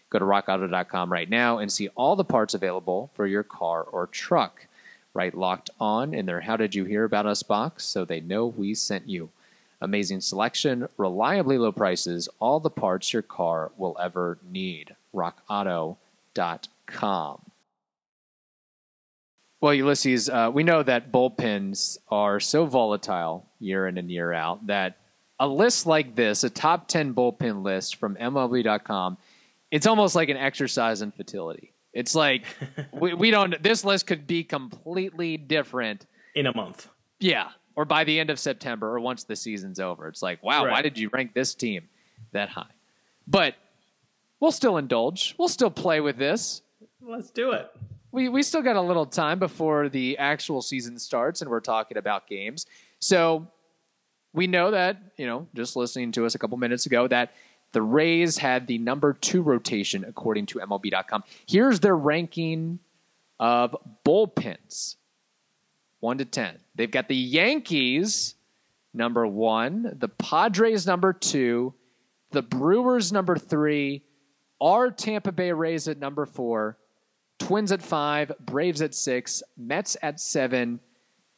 Go 0.08 0.18
to 0.18 0.24
rockauto.com 0.24 1.12
right 1.12 1.28
now 1.28 1.58
and 1.58 1.70
see 1.70 1.88
all 1.88 2.16
the 2.16 2.24
parts 2.24 2.54
available 2.54 3.10
for 3.14 3.26
your 3.26 3.42
car 3.42 3.82
or 3.82 4.06
truck. 4.06 4.66
Right 5.12 5.34
locked 5.34 5.68
on 5.78 6.14
in 6.14 6.24
their 6.24 6.40
How 6.40 6.56
Did 6.56 6.74
You 6.74 6.84
Hear 6.84 7.04
About 7.04 7.26
Us 7.26 7.42
box 7.42 7.84
so 7.84 8.04
they 8.04 8.20
know 8.20 8.46
we 8.46 8.74
sent 8.74 9.08
you. 9.08 9.28
Amazing 9.80 10.22
selection, 10.22 10.88
reliably 10.96 11.58
low 11.58 11.72
prices, 11.72 12.28
all 12.40 12.60
the 12.60 12.70
parts 12.70 13.12
your 13.12 13.22
car 13.22 13.70
will 13.76 13.96
ever 14.00 14.38
need. 14.50 14.96
RockAuto.com. 15.14 15.96
Well, 19.60 19.74
Ulysses, 19.74 20.28
uh, 20.28 20.50
we 20.52 20.62
know 20.62 20.82
that 20.82 21.10
bullpens 21.10 21.98
are 22.08 22.38
so 22.38 22.64
volatile 22.66 23.46
year 23.58 23.88
in 23.88 23.98
and 23.98 24.10
year 24.10 24.32
out 24.32 24.66
that 24.68 24.98
a 25.40 25.48
list 25.48 25.86
like 25.86 26.14
this, 26.14 26.44
a 26.44 26.50
top 26.50 26.86
10 26.86 27.14
bullpen 27.14 27.64
list 27.64 27.96
from 27.96 28.14
MLB.com, 28.16 29.18
it's 29.70 29.86
almost 29.86 30.14
like 30.14 30.28
an 30.28 30.36
exercise 30.36 31.02
in 31.02 31.10
fertility. 31.10 31.72
It's 31.92 32.14
like 32.14 32.44
we, 32.92 33.14
we 33.14 33.30
don't, 33.32 33.60
this 33.60 33.84
list 33.84 34.06
could 34.06 34.26
be 34.26 34.44
completely 34.44 35.36
different. 35.36 36.06
In 36.36 36.46
a 36.46 36.54
month. 36.54 36.88
Yeah. 37.18 37.48
Or 37.74 37.84
by 37.84 38.04
the 38.04 38.20
end 38.20 38.30
of 38.30 38.38
September 38.38 38.94
or 38.94 39.00
once 39.00 39.24
the 39.24 39.36
season's 39.36 39.80
over. 39.80 40.06
It's 40.08 40.22
like, 40.22 40.42
wow, 40.42 40.68
why 40.68 40.82
did 40.82 40.98
you 40.98 41.10
rank 41.12 41.34
this 41.34 41.54
team 41.54 41.88
that 42.32 42.48
high? 42.48 42.70
But 43.26 43.54
we'll 44.38 44.52
still 44.52 44.76
indulge. 44.76 45.34
We'll 45.36 45.48
still 45.48 45.70
play 45.70 46.00
with 46.00 46.16
this 46.16 46.62
Let's 47.00 47.30
do 47.30 47.52
it. 47.52 47.70
We 48.12 48.28
we 48.28 48.42
still 48.42 48.62
got 48.62 48.76
a 48.76 48.80
little 48.80 49.06
time 49.06 49.38
before 49.38 49.88
the 49.88 50.18
actual 50.18 50.62
season 50.62 50.98
starts 50.98 51.42
and 51.42 51.50
we're 51.50 51.60
talking 51.60 51.96
about 51.96 52.26
games. 52.26 52.66
So 53.00 53.48
we 54.32 54.46
know 54.46 54.70
that, 54.70 55.00
you 55.16 55.26
know, 55.26 55.46
just 55.54 55.76
listening 55.76 56.12
to 56.12 56.26
us 56.26 56.34
a 56.34 56.38
couple 56.38 56.56
minutes 56.58 56.86
ago 56.86 57.08
that 57.08 57.32
the 57.72 57.82
Rays 57.82 58.38
had 58.38 58.66
the 58.66 58.78
number 58.78 59.12
2 59.12 59.42
rotation 59.42 60.04
according 60.04 60.46
to 60.46 60.58
MLB.com. 60.58 61.24
Here's 61.46 61.80
their 61.80 61.96
ranking 61.96 62.78
of 63.38 63.76
bullpens. 64.06 64.96
1 66.00 66.18
to 66.18 66.24
10. 66.24 66.58
They've 66.76 66.90
got 66.90 67.08
the 67.08 67.16
Yankees 67.16 68.36
number 68.94 69.26
1, 69.26 69.96
the 69.98 70.08
Padres 70.08 70.86
number 70.86 71.12
2, 71.12 71.74
the 72.30 72.42
Brewers 72.42 73.12
number 73.12 73.36
3, 73.36 74.02
our 74.60 74.90
Tampa 74.90 75.32
Bay 75.32 75.52
Rays 75.52 75.88
at 75.88 75.98
number 75.98 76.24
4, 76.24 76.76
Twins 77.38 77.72
at 77.72 77.82
five, 77.82 78.32
Braves 78.40 78.82
at 78.82 78.94
six, 78.94 79.42
Mets 79.56 79.96
at 80.02 80.20
seven, 80.20 80.80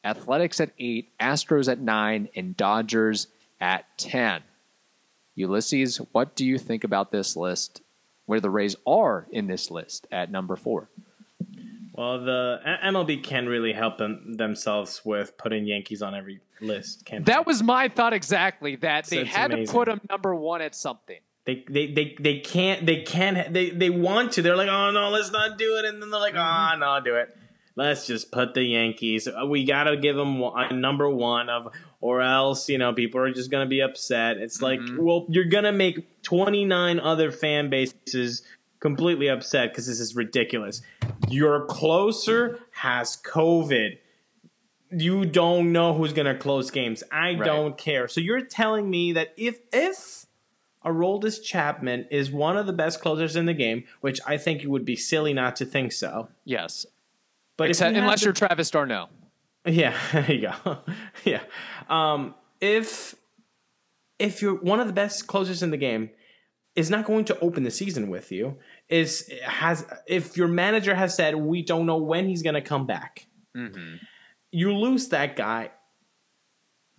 Athletics 0.04 0.61
at 0.61 0.71
eight, 0.78 1.11
Astros 1.19 1.71
at 1.71 1.80
nine, 1.80 2.28
and 2.35 2.57
Dodgers 2.57 3.26
at 3.61 3.85
10. 3.99 4.42
Ulysses, 5.35 5.99
what 6.12 6.35
do 6.35 6.47
you 6.47 6.59
think 6.59 6.85
about 6.85 7.12
this 7.12 7.37
list? 7.37 7.83
Where 8.26 8.40
the 8.40 8.50
Rays 8.50 8.76
are 8.87 9.26
in 9.30 9.47
this 9.47 9.71
list 9.71 10.07
at 10.11 10.30
number 10.30 10.57
four? 10.57 10.88
Well, 11.92 12.25
the 12.25 12.61
MLB 12.85 13.23
can 13.23 13.47
really 13.47 13.73
help 13.73 13.99
them 13.99 14.35
themselves 14.37 15.02
with 15.04 15.37
putting 15.37 15.66
Yankees 15.66 16.00
on 16.00 16.14
every 16.14 16.40
list. 16.61 17.04
Can 17.04 17.25
That 17.25 17.47
was 17.47 17.62
my 17.62 17.88
thought 17.88 18.12
exactly. 18.12 18.76
That 18.76 19.07
they 19.07 19.25
That's 19.25 19.28
had 19.37 19.52
amazing. 19.52 19.66
to 19.66 19.73
put 19.73 19.87
them 19.87 20.00
number 20.09 20.35
one 20.35 20.62
at 20.62 20.75
something. 20.75 21.19
They, 21.54 21.64
they 21.69 21.92
they 21.92 22.16
they 22.21 22.38
can't 22.40 22.85
they 22.87 23.02
can't 23.02 23.52
they 23.52 23.71
they 23.71 23.90
want 23.90 24.33
to. 24.33 24.42
They're 24.42 24.57
like, 24.57 24.69
oh 24.69 24.90
no, 24.90 25.11
let's 25.11 25.30
not 25.30 25.59
do 25.59 25.76
it, 25.76 25.85
and 25.85 26.00
then 26.02 26.11
they're 26.11 26.21
like, 26.21 26.35
ah, 26.37 26.76
no, 26.78 27.00
do 27.04 27.16
it. 27.16 27.37
Let's 27.76 28.07
just 28.07 28.30
put 28.33 28.54
the 28.54 28.62
Yankees. 28.62 29.28
We 29.47 29.64
gotta 29.64 29.97
give 29.97 30.16
them 30.16 30.42
a 30.42 30.73
number 30.73 31.09
one 31.09 31.49
of, 31.49 31.73
or 32.00 32.21
else 32.21 32.69
you 32.69 32.78
know 32.78 32.92
people 32.92 33.21
are 33.21 33.33
just 33.33 33.50
gonna 33.50 33.66
be 33.66 33.80
upset. 33.80 34.37
It's 34.38 34.61
like, 34.61 34.80
Mhm. 34.80 34.99
well, 34.99 35.26
you're 35.28 35.45
gonna 35.47 35.73
make 35.73 36.23
29 36.23 37.00
other 37.00 37.30
fan 37.30 37.71
bases 37.71 38.42
completely 38.80 39.28
upset 39.28 39.71
because 39.73 39.87
this 39.87 40.00
is 40.00 40.14
ridiculous. 40.16 40.83
Your 41.28 41.64
closer 41.66 42.59
has 42.73 43.16
COVID. 43.25 43.99
You 44.92 45.25
don't 45.25 45.73
know 45.73 45.95
who's 45.95 46.12
gonna 46.12 46.37
close 46.37 46.71
games. 46.71 47.04
I 47.12 47.35
Right. 47.35 47.45
don't 47.45 47.78
care. 47.78 48.09
So 48.09 48.21
you're 48.21 48.40
telling 48.40 48.90
me 48.90 49.12
that 49.12 49.33
if 49.37 49.61
if 49.73 50.26
Aroldis 50.85 51.43
Chapman 51.43 52.07
is 52.11 52.31
one 52.31 52.57
of 52.57 52.67
the 52.67 52.73
best 52.73 53.01
closers 53.01 53.37
in 53.37 53.47
the 53.47 53.53
game, 53.55 53.85
which 54.01 54.19
I 54.27 54.37
think 54.39 54.63
it 54.63 54.69
would 54.71 54.85
be 54.85 54.97
silly 54.97 55.35
not 55.35 55.57
to 55.57 55.67
think 55.67 55.93
so. 55.93 56.29
Yes. 56.45 56.87
But 57.57 57.69
Except, 57.71 57.95
you 57.95 58.01
unless 58.03 58.21
the- 58.21 58.27
you're 58.27 58.33
Travis 58.33 58.71
d'Arnaud. 58.71 59.09
yeah, 59.67 59.95
there 60.13 60.33
you 60.33 60.51
go. 60.65 60.79
yeah. 61.25 61.43
Um, 61.89 62.35
if 62.61 63.15
if 64.19 64.41
you're 64.43 64.55
one 64.55 64.81
of 64.81 64.87
the 64.87 64.93
best 64.93 65.27
closers 65.27 65.63
in 65.63 65.71
the 65.71 65.77
game 65.77 66.11
is 66.77 66.89
not 66.89 67.05
going 67.05 67.25
to 67.27 67.39
open 67.41 67.63
the 67.65 67.71
season 67.71 68.09
with 68.09 68.31
you, 68.33 68.57
is 68.89 69.31
has 69.45 69.85
if 70.07 70.37
your 70.37 70.49
manager 70.49 70.95
has 70.95 71.15
said 71.15 71.35
we 71.35 71.63
don't 71.63 71.85
know 71.85 71.97
when 71.99 72.27
he's 72.29 72.43
going 72.43 72.55
to 72.55 72.61
come 72.63 72.87
back, 72.87 73.27
Mm-hmm. 73.57 73.97
you 74.53 74.73
lose 74.73 75.09
that 75.09 75.37
guy. 75.37 75.71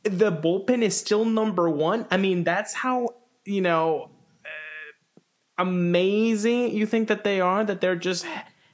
The 0.03 0.31
bullpen 0.31 0.81
is 0.81 0.97
still 0.97 1.25
number 1.25 1.69
one. 1.69 2.05
I 2.11 2.17
mean, 2.17 2.43
that's 2.43 2.73
how 2.73 3.09
you 3.45 3.61
know 3.61 4.09
uh, 4.45 5.19
amazing 5.57 6.75
you 6.75 6.85
think 6.85 7.07
that 7.07 7.23
they 7.23 7.39
are. 7.41 7.63
That 7.63 7.81
they're 7.81 7.95
just 7.95 8.25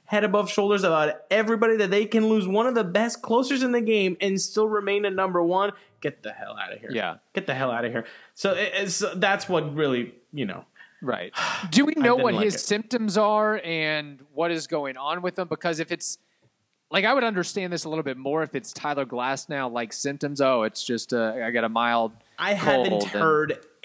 head 0.04 0.24
above 0.24 0.50
shoulders 0.50 0.84
about 0.84 1.14
everybody. 1.30 1.76
That 1.76 1.90
they 1.90 2.06
can 2.06 2.28
lose 2.28 2.46
one 2.46 2.66
of 2.66 2.74
the 2.74 2.84
best 2.84 3.22
closers 3.22 3.62
in 3.62 3.72
the 3.72 3.80
game 3.80 4.16
and 4.20 4.40
still 4.40 4.68
remain 4.68 5.04
a 5.04 5.10
number 5.10 5.42
one. 5.42 5.72
Get 6.00 6.22
the 6.22 6.32
hell 6.32 6.56
out 6.60 6.72
of 6.72 6.80
here. 6.80 6.90
Yeah. 6.92 7.16
get 7.34 7.46
the 7.46 7.54
hell 7.54 7.70
out 7.70 7.84
of 7.84 7.90
here. 7.92 8.04
So 8.34 8.52
it- 8.52 8.72
it's 8.74 9.02
that's 9.16 9.48
what 9.48 9.74
really 9.74 10.14
you 10.32 10.46
know. 10.46 10.64
Right. 11.02 11.32
Do 11.70 11.84
we 11.84 11.94
know 11.94 12.16
what 12.16 12.34
like 12.34 12.44
his 12.44 12.54
it. 12.56 12.60
symptoms 12.60 13.16
are 13.18 13.60
and 13.64 14.20
what 14.32 14.50
is 14.50 14.66
going 14.66 14.96
on 14.96 15.22
with 15.22 15.38
him? 15.38 15.48
Because 15.48 15.80
if 15.80 15.92
it's 15.92 16.18
like 16.90 17.04
I 17.04 17.12
would 17.12 17.24
understand 17.24 17.72
this 17.72 17.84
a 17.84 17.88
little 17.88 18.02
bit 18.04 18.16
more 18.16 18.42
if 18.42 18.54
it's 18.54 18.72
Tyler 18.72 19.04
Glasnow, 19.04 19.70
like 19.70 19.92
symptoms. 19.92 20.40
Oh, 20.40 20.62
it's 20.62 20.82
just 20.84 21.12
uh, 21.12 21.34
I 21.44 21.50
got 21.50 21.64
a 21.64 21.68
mild. 21.68 22.12
I 22.38 22.54
cold 22.54 22.86
haven't 22.86 23.02
and- 23.02 23.12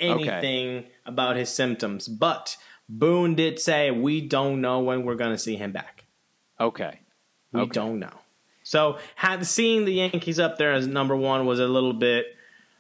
anything 0.04 0.86
about 1.06 1.36
his 1.36 1.50
symptoms, 1.50 2.08
but 2.08 2.58
Boone 2.90 3.36
did 3.36 3.60
say 3.60 3.92
we 3.92 4.22
don't 4.22 4.62
know 4.62 4.80
when 4.82 5.04
we're 5.04 5.16
going 5.16 5.32
to 5.32 5.38
see 5.38 5.56
him 5.56 5.72
back. 5.72 6.06
Okay. 6.60 7.00
We 7.52 7.62
Okay. 7.62 7.72
don't 7.72 8.00
know. 8.00 8.20
So, 8.64 8.98
had 9.16 9.46
seeing 9.46 9.86
the 9.86 9.94
Yankees 9.94 10.40
up 10.40 10.58
there 10.58 10.72
as 10.74 10.88
number 10.88 11.16
one 11.16 11.46
was 11.46 11.60
a 11.60 11.68
little 11.68 11.94
bit 11.94 12.28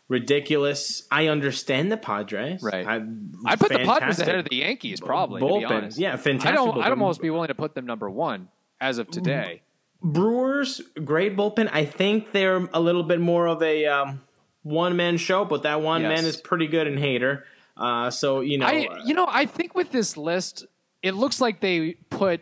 ridiculous. 0.07 1.03
I 1.11 1.27
understand 1.27 1.91
the 1.91 1.97
Padres. 1.97 2.61
Right. 2.63 2.85
I, 2.87 3.01
I 3.45 3.55
put 3.55 3.69
the 3.69 3.79
Padres 3.79 4.19
ahead 4.19 4.35
of 4.35 4.45
the 4.49 4.57
Yankees, 4.57 4.99
probably. 5.01 5.41
To 5.41 5.45
be 5.47 5.51
bullpen. 5.51 5.69
honest. 5.71 5.97
Yeah, 5.99 6.15
fantastic. 6.15 6.51
I 6.51 6.55
don't. 6.55 6.81
I'd 6.81 6.89
almost 6.91 7.21
be 7.21 7.29
willing 7.29 7.47
to 7.49 7.55
put 7.55 7.75
them 7.75 7.85
number 7.85 8.09
one 8.09 8.47
as 8.79 8.97
of 8.97 9.09
today. 9.09 9.61
Brewers, 10.01 10.81
great 11.03 11.35
bullpen. 11.35 11.69
I 11.71 11.85
think 11.85 12.31
they're 12.33 12.67
a 12.73 12.79
little 12.79 13.03
bit 13.03 13.19
more 13.21 13.47
of 13.47 13.61
a 13.63 13.85
um, 13.85 14.21
one 14.63 14.95
man 14.95 15.17
show, 15.17 15.45
but 15.45 15.63
that 15.63 15.81
one 15.81 16.01
Yes. 16.01 16.09
man 16.15 16.25
is 16.25 16.37
pretty 16.37 16.67
good 16.67 16.87
in 16.87 16.95
Hader. 16.95 17.43
Uh, 17.77 18.09
so 18.09 18.41
you 18.41 18.57
know, 18.57 18.65
I, 18.65 18.87
you 19.05 19.13
know, 19.13 19.27
I 19.29 19.45
think 19.45 19.75
with 19.75 19.91
this 19.91 20.17
list, 20.17 20.65
it 21.01 21.13
looks 21.13 21.39
like 21.41 21.59
they 21.59 21.93
put 22.09 22.41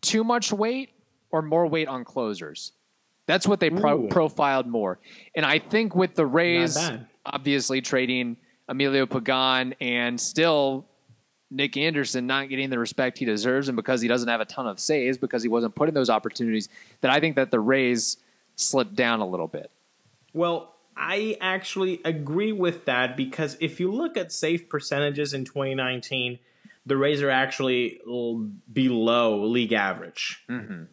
too 0.00 0.24
much 0.24 0.52
weight 0.52 0.90
or 1.30 1.42
more 1.42 1.66
weight 1.66 1.88
on 1.88 2.04
closers. 2.04 2.72
That's 3.26 3.46
what 3.46 3.60
they 3.60 3.70
pro- 3.70 4.08
profiled 4.08 4.66
more. 4.66 4.98
And 5.36 5.46
I 5.46 5.58
think 5.60 5.94
with 5.94 6.14
the 6.16 6.26
Rays, 6.26 6.76
obviously 7.24 7.80
trading 7.80 8.36
Emilio 8.68 9.06
Pagan 9.06 9.74
and 9.80 10.20
still 10.20 10.86
Nick 11.50 11.76
Anderson 11.76 12.26
not 12.26 12.48
getting 12.48 12.68
the 12.70 12.78
respect 12.78 13.18
he 13.18 13.24
deserves, 13.24 13.68
and 13.68 13.76
because 13.76 14.00
he 14.00 14.08
doesn't 14.08 14.28
have 14.28 14.40
a 14.40 14.44
ton 14.44 14.66
of 14.66 14.80
saves 14.80 15.18
because 15.18 15.42
he 15.42 15.48
wasn't 15.48 15.74
put 15.74 15.88
in 15.88 15.94
those 15.94 16.10
opportunities, 16.10 16.68
that 17.02 17.12
I 17.12 17.20
think 17.20 17.36
that 17.36 17.50
the 17.50 17.60
Rays 17.60 18.16
slipped 18.56 18.96
down 18.96 19.20
a 19.20 19.26
little 19.26 19.46
bit. 19.48 19.70
Well, 20.32 20.71
I 20.96 21.36
actually 21.40 22.00
agree 22.04 22.52
with 22.52 22.84
that 22.84 23.16
because 23.16 23.56
if 23.60 23.80
you 23.80 23.90
look 23.92 24.16
at 24.16 24.30
save 24.32 24.68
percentages 24.68 25.32
in 25.34 25.44
2019, 25.44 26.38
the 26.84 26.96
Rays 26.96 27.22
are 27.22 27.30
actually 27.30 28.00
below 28.72 29.44
league 29.46 29.72
average 29.72 30.44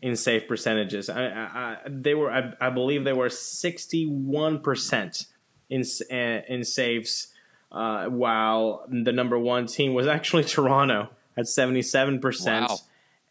in 0.02 0.16
save 0.16 0.48
percentages. 0.48 1.10
I, 1.10 1.24
I, 1.26 1.78
they 1.88 2.14
were, 2.14 2.32
I, 2.32 2.54
I 2.62 2.70
believe, 2.70 3.04
they 3.04 3.14
were 3.14 3.30
61 3.30 4.60
percent 4.62 5.26
in 5.70 5.82
s- 5.82 6.02
uh, 6.12 6.42
in 6.48 6.64
saves, 6.64 7.34
uh, 7.72 8.06
while 8.06 8.86
the 8.90 9.12
number 9.12 9.38
one 9.38 9.66
team 9.66 9.94
was 9.94 10.08
actually 10.18 10.44
Toronto 10.44 11.10
at 11.36 11.48
77 11.48 12.20
percent. 12.20 12.70
Wow. 12.70 12.78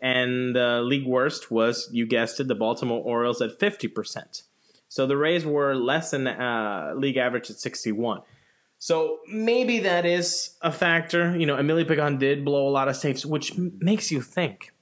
And 0.00 0.54
the 0.54 0.80
league 0.82 1.06
worst 1.06 1.50
was, 1.50 1.88
you 1.92 2.06
guessed 2.06 2.38
it, 2.38 2.46
the 2.46 2.54
Baltimore 2.54 3.02
Orioles 3.02 3.42
at 3.42 3.58
50%. 3.58 4.42
So 4.88 5.07
the 5.07 5.16
Rays 5.16 5.45
were 5.45 5.75
less 5.75 6.11
than 6.12 6.26
uh, 6.26 6.95
league 6.97 7.16
average 7.16 7.50
at 7.50 7.57
61. 7.59 8.23
So 8.78 9.18
maybe 9.30 9.80
that 9.80 10.07
is 10.07 10.57
a 10.62 10.71
factor. 10.73 11.37
You 11.37 11.47
know, 11.47 11.57
Emilio 11.57 11.85
Pagan 11.85 12.18
did 12.18 12.45
blow 12.45 12.68
a 12.68 12.71
lot 12.71 12.88
of 12.88 12.97
saves, 12.97 13.26
which 13.26 13.52
m- 13.59 13.73
makes 13.80 14.11
you 14.11 14.21
think 14.23 14.73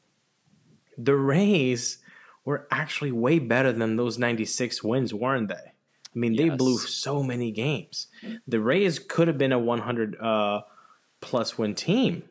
the 0.99 1.17
Rays 1.17 1.99
were 2.45 2.69
actually 2.71 3.11
way 3.13 3.39
better 3.39 3.73
than 3.73 3.97
those 3.97 4.19
96 4.19 4.83
wins, 4.85 5.13
weren't 5.13 5.49
they? 5.49 5.55
I 5.55 6.19
mean, 6.19 6.37
they 6.37 6.45
Yes. 6.47 6.57
blew 6.57 6.79
so 6.79 7.23
many 7.23 7.51
games. 7.51 8.07
The 8.47 8.61
Rays 8.61 8.99
could 8.99 9.29
have 9.29 9.37
been 9.39 9.53
a 9.53 9.59
100 9.59 10.17
uh, 10.21 10.61
plus 11.21 11.59
win 11.59 11.75
team 11.75 12.23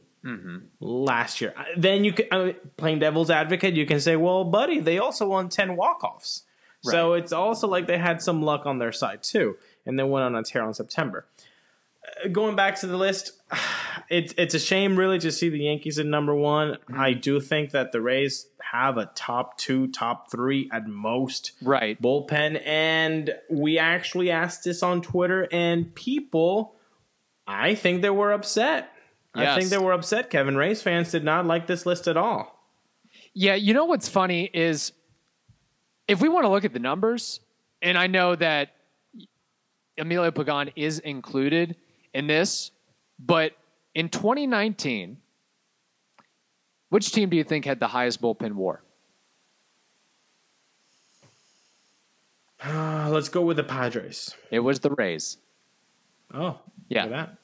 last 0.80 1.40
year. 1.42 1.54
Then 1.78 2.04
you 2.04 2.14
can, 2.14 2.26
I 2.32 2.38
mean, 2.46 2.56
playing 2.78 3.00
devil's 3.00 3.30
advocate, 3.30 3.76
you 3.76 3.86
can 3.86 4.00
say, 4.00 4.16
well, 4.16 4.44
buddy, 4.44 4.80
they 4.80 4.98
also 4.98 5.28
won 5.28 5.50
10 5.50 5.76
So 6.92 7.14
it's 7.14 7.32
also 7.32 7.68
like 7.68 7.88
they 7.88 7.98
had 7.98 8.22
some 8.22 8.42
luck 8.42 8.66
on 8.66 8.80
their 8.80 8.92
side 8.92 9.24
too, 9.24 9.58
and 9.86 9.98
then 9.98 10.10
went 10.10 10.26
on 10.26 10.36
a 10.36 10.44
tear 10.44 10.64
on 10.64 10.74
September. 10.74 11.26
Uh, 12.24 12.28
going 12.30 12.56
back 12.56 12.80
to 12.82 12.88
the 12.88 12.98
list, 12.98 13.32
it's 14.10 14.34
it's 14.38 14.54
a 14.54 14.60
shame 14.60 14.96
really 14.98 15.20
to 15.20 15.32
see 15.32 15.50
the 15.50 15.60
Yankees 15.60 16.00
at 16.00 16.06
number 16.06 16.36
one. 16.36 16.78
I 16.96 17.14
do 17.14 17.40
think 17.40 17.72
that 17.72 17.92
the 17.92 18.02
Rays 18.02 18.48
have 18.72 18.98
a 18.98 19.12
top 19.16 19.58
two, 19.58 19.88
top 19.88 20.32
three 20.32 20.70
at 20.72 20.88
most 20.88 21.52
Right. 21.62 22.02
bullpen, 22.02 22.62
and 22.66 23.34
we 23.50 23.78
actually 23.78 24.32
asked 24.32 24.64
this 24.64 24.82
on 24.84 25.02
Twitter, 25.02 25.48
and 25.52 25.94
people, 25.96 26.76
I 27.48 27.76
think 27.76 28.02
they 28.02 28.10
were 28.10 28.32
upset. 28.32 28.92
I 29.38 29.58
think 29.58 29.70
they 29.70 29.78
were 29.78 29.92
upset. 29.92 30.30
Kevin 30.30 30.56
Rays 30.56 30.82
fans 30.82 31.12
did 31.12 31.24
not 31.26 31.46
like 31.46 31.68
this 31.68 31.86
list 31.86 32.08
at 32.08 32.16
all. 32.16 32.58
Yeah, 33.34 33.56
you 33.56 33.74
know 33.74 33.84
what's 33.84 34.08
funny 34.08 34.50
is 34.54 34.94
if 36.08 36.22
we 36.22 36.30
want 36.30 36.46
to 36.46 36.50
look 36.50 36.66
at 36.66 36.74
the 36.74 36.80
numbers, 36.80 37.40
and 37.82 37.98
I 37.98 38.08
know 38.08 38.36
that 38.36 38.70
Emilio 39.98 40.32
Pagan 40.32 40.72
is 40.76 41.00
included 41.00 41.76
in 42.14 42.28
this, 42.28 42.72
but 43.20 43.54
in 43.94 44.10
2019, 44.10 45.18
which 46.90 47.12
team 47.12 47.30
do 47.30 47.38
you 47.38 47.44
think 47.44 47.66
had 47.66 47.80
the 47.80 47.88
highest 47.88 48.22
bullpen 48.22 48.54
war? 48.54 48.82
Uh, 52.64 53.10
let's 53.12 53.30
go 53.30 53.42
with 53.42 53.58
the 53.58 53.64
Padres. 53.64 54.34
It 54.50 54.60
was 54.60 54.80
the 54.80 54.92
Rays. 54.92 55.38
Oh, 56.34 56.60
Yeah. 56.90 57.08
that. 57.08 57.38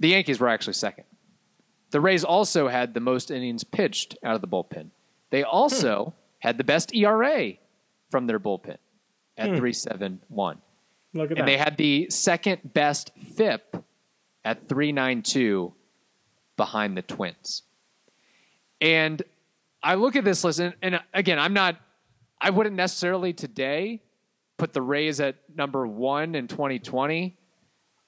The 0.00 0.08
Yankees 0.08 0.38
were 0.40 0.48
actually 0.48 0.74
second. 0.74 1.04
The 1.90 2.00
Rays 2.00 2.24
also 2.24 2.68
had 2.68 2.94
the 2.94 3.00
most 3.00 3.30
innings 3.30 3.64
pitched 3.64 4.16
out 4.22 4.34
of 4.34 4.40
the 4.40 4.48
bullpen. 4.48 4.90
They 5.30 5.42
also 5.42 6.14
had 6.40 6.58
the 6.58 6.64
best 6.64 6.94
ERA 6.94 7.54
from 8.14 8.28
their 8.28 8.38
bullpen 8.38 8.76
at 9.36 9.48
hmm. 9.48 9.56
371. 9.56 10.58
Look 11.14 11.32
at 11.32 11.36
and 11.36 11.38
that. 11.40 11.46
they 11.46 11.56
had 11.56 11.76
the 11.76 12.06
second 12.10 12.60
best 12.62 13.10
FIP 13.34 13.84
at 14.44 14.68
392 14.68 15.74
behind 16.56 16.96
the 16.96 17.02
Twins. 17.02 17.62
And 18.80 19.20
I 19.82 19.96
look 19.96 20.14
at 20.14 20.24
this 20.24 20.44
list, 20.44 20.60
and, 20.60 20.74
and 20.80 21.00
again, 21.12 21.40
I'm 21.40 21.54
not, 21.54 21.74
I 22.40 22.50
wouldn't 22.50 22.76
necessarily 22.76 23.32
today 23.32 24.00
put 24.58 24.72
the 24.72 24.82
Rays 24.82 25.18
at 25.18 25.34
number 25.52 25.84
one 25.84 26.36
in 26.36 26.46
2020, 26.46 27.36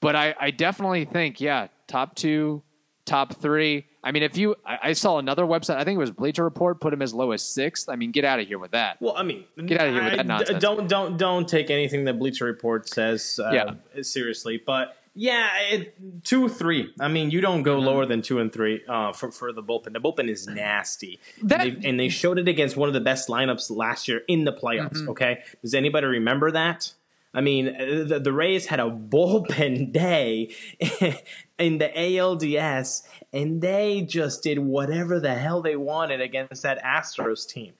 but 0.00 0.14
I, 0.14 0.36
I 0.38 0.52
definitely 0.52 1.04
think, 1.04 1.40
yeah, 1.40 1.66
top 1.88 2.14
two, 2.14 2.62
top 3.06 3.40
three. 3.40 3.86
I 4.06 4.12
mean, 4.12 4.22
if 4.22 4.36
you, 4.38 4.54
I, 4.64 4.78
I 4.84 4.92
saw 4.92 5.18
another 5.18 5.44
website, 5.44 5.76
I 5.76 5.84
think 5.84 5.96
it 5.96 5.98
was 5.98 6.12
Bleacher 6.12 6.44
Report, 6.44 6.80
put 6.80 6.92
him 6.92 7.02
as 7.02 7.12
low 7.12 7.32
as 7.32 7.42
sixth. 7.42 7.88
I 7.88 7.96
mean, 7.96 8.12
get 8.12 8.24
out 8.24 8.38
of 8.38 8.46
here 8.46 8.58
with 8.58 8.70
that. 8.70 9.00
Well, 9.02 9.14
I 9.16 9.22
mean, 9.24 9.44
Get 9.66 9.80
out 9.80 9.88
of 9.88 9.94
here 9.94 10.04
with 10.04 10.16
that 10.16 10.26
nonsense. 10.26 10.62
Don't 10.62 10.88
don't 10.88 11.16
don't 11.16 11.48
take 11.48 11.70
anything 11.70 12.04
that 12.04 12.18
Bleacher 12.18 12.44
Report 12.44 12.88
says 12.88 13.40
uh, 13.44 13.50
Yeah. 13.52 14.02
seriously. 14.02 14.62
But 14.64 14.96
yeah, 15.18 15.48
it, 15.70 16.24
two 16.24 16.48
three. 16.48 16.92
I 17.00 17.08
mean, 17.08 17.30
you 17.30 17.40
don't 17.40 17.56
Mm-hmm. 17.56 17.64
go 17.64 17.78
lower 17.78 18.04
than 18.06 18.20
two 18.22 18.38
and 18.38 18.52
three 18.52 18.82
uh, 18.88 19.12
for 19.12 19.30
for 19.32 19.52
the 19.52 19.62
bullpen. 19.62 19.92
The 19.94 19.98
bullpen 20.00 20.28
is 20.28 20.46
nasty, 20.46 21.18
That- 21.42 21.62
and, 21.66 21.82
they, 21.82 21.88
and 21.88 21.98
they 22.00 22.08
showed 22.10 22.38
it 22.38 22.46
against 22.48 22.76
one 22.76 22.88
of 22.88 22.94
the 22.94 23.00
best 23.00 23.28
lineups 23.28 23.70
last 23.74 24.08
year 24.08 24.22
in 24.28 24.44
the 24.44 24.52
playoffs. 24.52 24.92
Mm-hmm. 24.98 25.08
Okay, 25.10 25.42
does 25.62 25.74
anybody 25.74 26.06
remember 26.06 26.50
that? 26.52 26.92
I 27.36 27.42
mean, 27.42 27.68
uh, 27.68 28.04
the, 28.08 28.18
the 28.18 28.32
Rays 28.32 28.66
had 28.66 28.80
a 28.80 28.90
bullpen 28.90 29.92
day 29.92 30.54
in 31.58 31.78
the 31.78 31.90
ALDS, 31.94 33.02
and 33.32 33.60
they 33.60 34.00
just 34.00 34.42
did 34.42 34.58
whatever 34.58 35.20
the 35.20 35.34
hell 35.34 35.62
they 35.62 35.76
wanted 35.76 36.20
against 36.20 36.62
that 36.62 36.82
Astros 36.82 37.46
team 37.46 37.74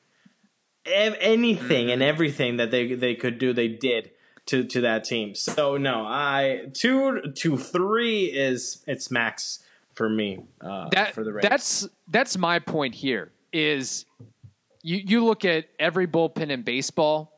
anything 0.86 1.90
and 1.90 2.02
everything 2.02 2.56
that 2.56 2.70
they 2.70 2.94
they 2.94 3.14
could 3.14 3.38
do, 3.38 3.52
they 3.52 3.68
did 3.68 4.10
to 4.46 4.64
to 4.64 4.80
that 4.82 5.04
team. 5.04 5.34
So 5.34 5.76
no, 5.76 6.04
I 6.06 6.66
two 6.72 7.32
to 7.34 7.56
three 7.56 8.24
is 8.24 8.82
it's 8.86 9.10
max 9.10 9.60
for 9.94 10.08
me 10.08 10.44
uh, 10.60 10.88
that, 10.92 11.14
for 11.14 11.24
the 11.24 11.32
Rays. 11.32 11.42
That's 11.48 11.88
that's 12.08 12.38
my 12.38 12.58
point 12.58 12.94
here. 12.94 13.32
Is 13.52 14.04
you 14.82 14.98
you 15.04 15.24
look 15.24 15.44
at 15.44 15.66
every 15.78 16.06
bullpen 16.06 16.50
in 16.50 16.62
baseball. 16.62 17.32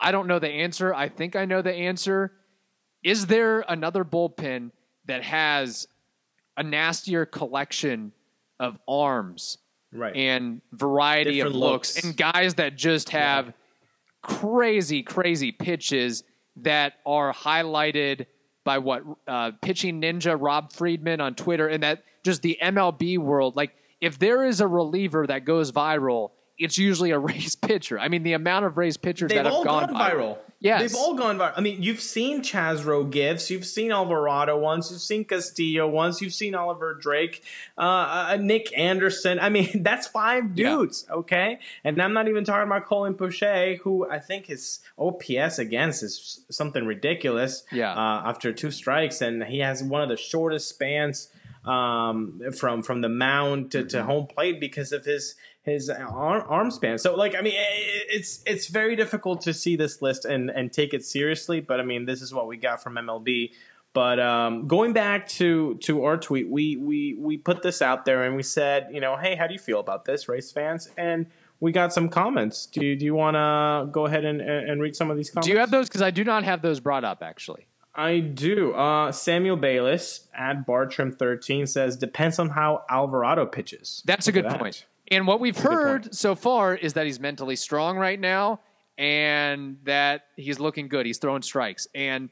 I 0.00 0.12
don't 0.12 0.26
know 0.26 0.38
the 0.38 0.48
answer. 0.48 0.94
I 0.94 1.08
think 1.08 1.36
I 1.36 1.44
know 1.44 1.62
the 1.62 1.72
answer. 1.72 2.32
Is 3.02 3.26
there 3.26 3.64
another 3.68 4.04
bullpen 4.04 4.70
that 5.06 5.22
has 5.22 5.86
a 6.56 6.62
nastier 6.62 7.26
collection 7.26 8.12
of 8.58 8.78
arms 8.88 9.58
right. 9.92 10.14
and 10.16 10.60
variety 10.72 11.34
Different 11.36 11.54
of 11.54 11.60
looks, 11.60 11.96
looks. 11.96 12.04
and 12.04 12.16
guys 12.16 12.54
that 12.54 12.76
just 12.76 13.10
have 13.10 13.52
crazy, 14.22 15.02
crazy 15.02 15.52
pitches 15.52 16.24
that 16.56 16.94
are 17.04 17.32
highlighted 17.32 18.26
by 18.64 18.78
what 18.78 19.04
uh, 19.28 19.52
pitching 19.62 20.00
ninja 20.00 20.36
Rob 20.38 20.72
Friedman 20.72 21.20
on 21.20 21.34
Twitter, 21.34 21.68
and 21.68 21.82
that 21.82 22.02
just 22.24 22.42
the 22.42 22.58
MLB 22.60 23.18
world. 23.18 23.54
Like, 23.54 23.72
if 24.00 24.18
there 24.18 24.44
is 24.44 24.60
a 24.60 24.66
reliever 24.66 25.26
that 25.26 25.44
goes 25.44 25.70
viral, 25.70 26.30
it's 26.58 26.78
usually 26.78 27.10
a 27.10 27.18
raised 27.32 27.60
pitcher. 27.62 27.98
I 27.98 28.08
mean, 28.08 28.22
the 28.22 28.32
amount 28.34 28.64
of 28.64 28.76
raised 28.76 29.02
pitchers 29.02 29.28
They've 29.28 29.36
that 29.38 29.46
have 29.46 29.54
all 29.54 29.64
gone, 29.64 29.92
gone 29.92 30.10
viral. 30.10 30.38
Yes. 30.58 30.80
They've 30.80 30.96
all 30.98 31.14
gone 31.14 31.36
viral. 31.36 31.52
I 31.54 31.60
mean, 31.60 31.82
you've 31.82 32.00
seen 32.00 32.40
Chaz 32.40 32.84
Roe 32.86 33.04
gifts, 33.04 33.50
you've 33.50 33.66
seen 33.66 33.92
Alvarado 33.92 34.58
once, 34.58 34.90
you've 34.90 35.02
seen 35.02 35.24
Castillo 35.24 35.86
once, 35.86 36.22
you've 36.22 36.32
seen 36.32 36.54
Oliver 36.54 36.94
Drake, 36.94 37.42
uh, 37.76 37.80
uh, 38.30 38.38
Nick 38.40 38.76
Anderson. 38.76 39.38
I 39.38 39.50
mean, 39.50 39.68
that's 39.82 40.06
five 40.06 40.44
Yeah. 40.54 40.70
dudes, 40.70 41.06
okay? 41.10 41.58
And 41.84 42.00
I'm 42.00 42.14
not 42.14 42.26
even 42.28 42.44
talking 42.44 42.66
about 42.66 42.86
Colin 42.86 43.14
Poche, 43.14 43.76
who 43.82 44.08
I 44.10 44.18
think 44.18 44.46
his 44.46 44.80
OPS 44.98 45.58
against 45.58 46.02
is 46.02 46.40
something 46.50 46.86
ridiculous. 46.86 47.62
Yeah. 47.70 47.92
Uh, 47.92 48.22
after 48.26 48.50
two 48.52 48.70
strikes, 48.70 49.20
and 49.20 49.44
he 49.44 49.58
has 49.58 49.82
one 49.82 50.00
of 50.02 50.08
the 50.08 50.16
shortest 50.16 50.70
spans 50.70 51.28
um, 51.66 52.40
from 52.56 52.82
from 52.82 53.00
the 53.02 53.08
mound 53.08 53.72
to, 53.72 53.84
to 53.84 54.04
home 54.04 54.26
plate 54.26 54.60
because 54.60 54.92
of 54.92 55.04
his 55.04 55.34
his 55.66 55.90
arm, 55.90 56.44
arm 56.48 56.70
span. 56.70 56.96
So 56.96 57.14
like 57.16 57.34
I 57.34 57.42
mean 57.42 57.54
it's 57.56 58.42
it's 58.46 58.68
very 58.68 58.96
difficult 58.96 59.42
to 59.42 59.52
see 59.52 59.76
this 59.76 60.00
list 60.00 60.24
and 60.24 60.48
and 60.48 60.72
take 60.72 60.94
it 60.94 61.04
seriously, 61.04 61.60
but 61.60 61.80
I 61.80 61.82
mean 61.82 62.06
this 62.06 62.22
is 62.22 62.32
what 62.32 62.46
we 62.46 62.56
got 62.56 62.82
from 62.82 62.94
MLB. 62.94 63.50
But 63.92 64.20
um, 64.20 64.68
going 64.68 64.92
back 64.92 65.26
to 65.28 65.74
to 65.82 66.04
our 66.04 66.16
tweet, 66.16 66.48
we 66.48 66.76
we 66.76 67.16
we 67.18 67.36
put 67.36 67.62
this 67.62 67.82
out 67.82 68.04
there 68.04 68.22
and 68.22 68.36
we 68.36 68.42
said, 68.42 68.88
you 68.92 69.00
know, 69.00 69.16
hey, 69.16 69.34
how 69.34 69.46
do 69.46 69.54
you 69.54 69.58
feel 69.58 69.80
about 69.80 70.04
this, 70.04 70.28
race 70.28 70.52
fans? 70.52 70.88
And 70.96 71.26
we 71.58 71.72
got 71.72 71.92
some 71.92 72.10
comments. 72.10 72.66
Do 72.66 72.84
you, 72.84 72.96
do 72.96 73.04
you 73.06 73.14
want 73.14 73.34
to 73.34 73.90
go 73.90 74.04
ahead 74.04 74.26
and, 74.26 74.42
and 74.42 74.80
read 74.82 74.94
some 74.94 75.10
of 75.10 75.16
these 75.16 75.30
comments? 75.30 75.46
Do 75.46 75.52
you 75.52 75.58
have 75.58 75.70
those? 75.70 75.88
Because 75.88 76.02
I 76.02 76.10
do 76.10 76.22
not 76.22 76.44
have 76.44 76.62
those 76.62 76.78
brought 76.78 77.04
up 77.04 77.22
actually. 77.22 77.66
I 77.94 78.20
do. 78.20 78.74
Uh, 78.74 79.10
Samuel 79.10 79.56
Bayless 79.56 80.28
at 80.34 80.66
Bartram13 80.66 81.66
says, 81.66 81.96
depends 81.96 82.38
on 82.38 82.50
how 82.50 82.84
Alvarado 82.90 83.46
pitches. 83.46 84.02
That's 84.04 84.28
a 84.28 84.32
good 84.32 84.44
that. 84.44 84.60
point. 84.60 84.84
And 85.10 85.26
what 85.26 85.40
we've 85.40 85.54
That's 85.54 85.66
heard 85.66 86.14
so 86.14 86.34
far 86.34 86.74
is 86.74 86.94
that 86.94 87.06
he's 87.06 87.20
mentally 87.20 87.56
strong 87.56 87.96
right 87.96 88.18
now 88.18 88.60
and 88.98 89.78
that 89.84 90.26
he's 90.36 90.58
looking 90.58 90.88
good. 90.88 91.06
He's 91.06 91.18
throwing 91.18 91.42
strikes. 91.42 91.86
And 91.94 92.30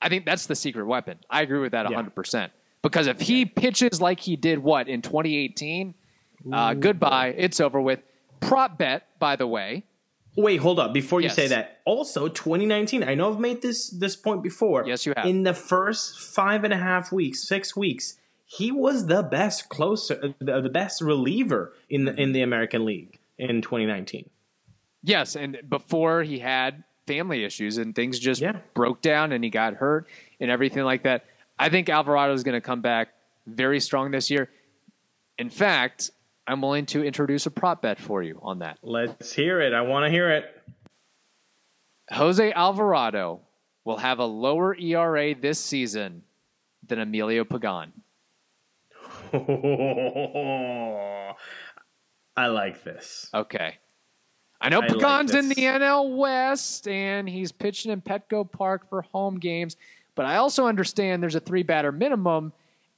I 0.00 0.08
think 0.08 0.24
that's 0.24 0.46
the 0.46 0.54
secret 0.54 0.86
weapon. 0.86 1.18
I 1.28 1.42
agree 1.42 1.60
with 1.60 1.72
that 1.72 1.86
100%. 1.86 2.34
Yeah. 2.34 2.46
Because 2.82 3.06
if 3.06 3.20
he 3.20 3.46
pitches 3.46 4.00
like 4.00 4.20
he 4.20 4.36
did, 4.36 4.58
what, 4.58 4.88
in 4.88 5.02
2018, 5.02 5.94
uh, 6.52 6.74
goodbye. 6.74 7.34
It's 7.36 7.60
over 7.60 7.80
with. 7.80 8.00
Prop 8.40 8.76
bet, 8.76 9.06
by 9.18 9.36
the 9.36 9.46
way. 9.46 9.84
Wait, 10.36 10.56
hold 10.56 10.78
up. 10.78 10.92
Before 10.92 11.20
you 11.20 11.28
yes. 11.28 11.36
say 11.36 11.46
that, 11.48 11.80
also 11.84 12.28
2019. 12.28 13.04
I 13.04 13.14
know 13.14 13.32
I've 13.32 13.38
made 13.38 13.62
this 13.62 13.88
this 13.88 14.16
point 14.16 14.42
before. 14.42 14.84
Yes, 14.86 15.06
you 15.06 15.14
have. 15.16 15.26
In 15.26 15.44
the 15.44 15.54
first 15.54 16.18
five 16.18 16.64
and 16.64 16.72
a 16.72 16.76
half 16.76 17.12
weeks, 17.12 17.46
six 17.46 17.76
weeks, 17.76 18.18
he 18.56 18.70
was 18.70 19.06
the 19.06 19.22
best 19.22 19.68
closer, 19.68 20.34
uh, 20.40 20.60
the 20.60 20.68
best 20.68 21.00
reliever 21.00 21.72
in 21.88 22.04
the 22.04 22.14
in 22.14 22.32
the 22.32 22.40
mm-hmm. 22.40 22.44
American 22.44 22.84
League 22.84 23.18
in 23.38 23.62
2019. 23.62 24.28
Yes, 25.02 25.36
and 25.36 25.58
before 25.68 26.22
he 26.22 26.38
had 26.38 26.84
family 27.06 27.44
issues 27.44 27.78
and 27.78 27.94
things 27.94 28.18
just 28.18 28.40
yeah. 28.40 28.58
broke 28.74 29.02
down 29.02 29.32
and 29.32 29.44
he 29.44 29.50
got 29.50 29.74
hurt 29.74 30.08
and 30.40 30.50
everything 30.50 30.84
like 30.84 31.02
that. 31.02 31.26
I 31.58 31.68
think 31.68 31.88
Alvarado 31.88 32.32
is 32.32 32.42
going 32.42 32.54
to 32.54 32.60
come 32.60 32.80
back 32.80 33.08
very 33.46 33.80
strong 33.80 34.10
this 34.10 34.30
year. 34.30 34.50
In 35.38 35.50
fact, 35.50 36.10
I'm 36.46 36.62
willing 36.62 36.86
to 36.86 37.04
introduce 37.04 37.46
a 37.46 37.50
prop 37.50 37.82
bet 37.82 37.98
for 37.98 38.22
you 38.22 38.40
on 38.42 38.60
that. 38.60 38.78
Let's 38.82 39.32
hear 39.32 39.60
it. 39.60 39.72
I 39.72 39.82
want 39.82 40.06
to 40.06 40.10
hear 40.10 40.30
it. 40.30 40.44
Jose 42.10 42.52
Alvarado 42.52 43.40
will 43.84 43.98
have 43.98 44.18
a 44.18 44.24
lower 44.24 44.74
ERA 44.74 45.34
this 45.34 45.58
season 45.58 46.22
than 46.86 46.98
Emilio 46.98 47.44
Pagan. 47.44 47.92
I 52.36 52.46
like 52.48 52.84
this. 52.84 53.28
Okay. 53.32 53.78
I 54.60 54.68
know 54.68 54.80
I 54.80 54.86
Pagan's 54.88 55.32
like 55.32 55.42
in 55.42 55.48
the 55.48 55.56
NL 55.56 56.16
West 56.16 56.88
and 56.88 57.28
he's 57.28 57.52
pitching 57.52 57.92
in 57.92 58.00
Petco 58.00 58.50
Park 58.50 58.88
for 58.88 59.02
home 59.02 59.38
games, 59.38 59.76
but 60.14 60.26
I 60.26 60.36
also 60.36 60.66
understand 60.66 61.22
there's 61.22 61.34
a 61.34 61.40
three 61.40 61.62
batter 61.62 61.92
minimum 61.92 62.52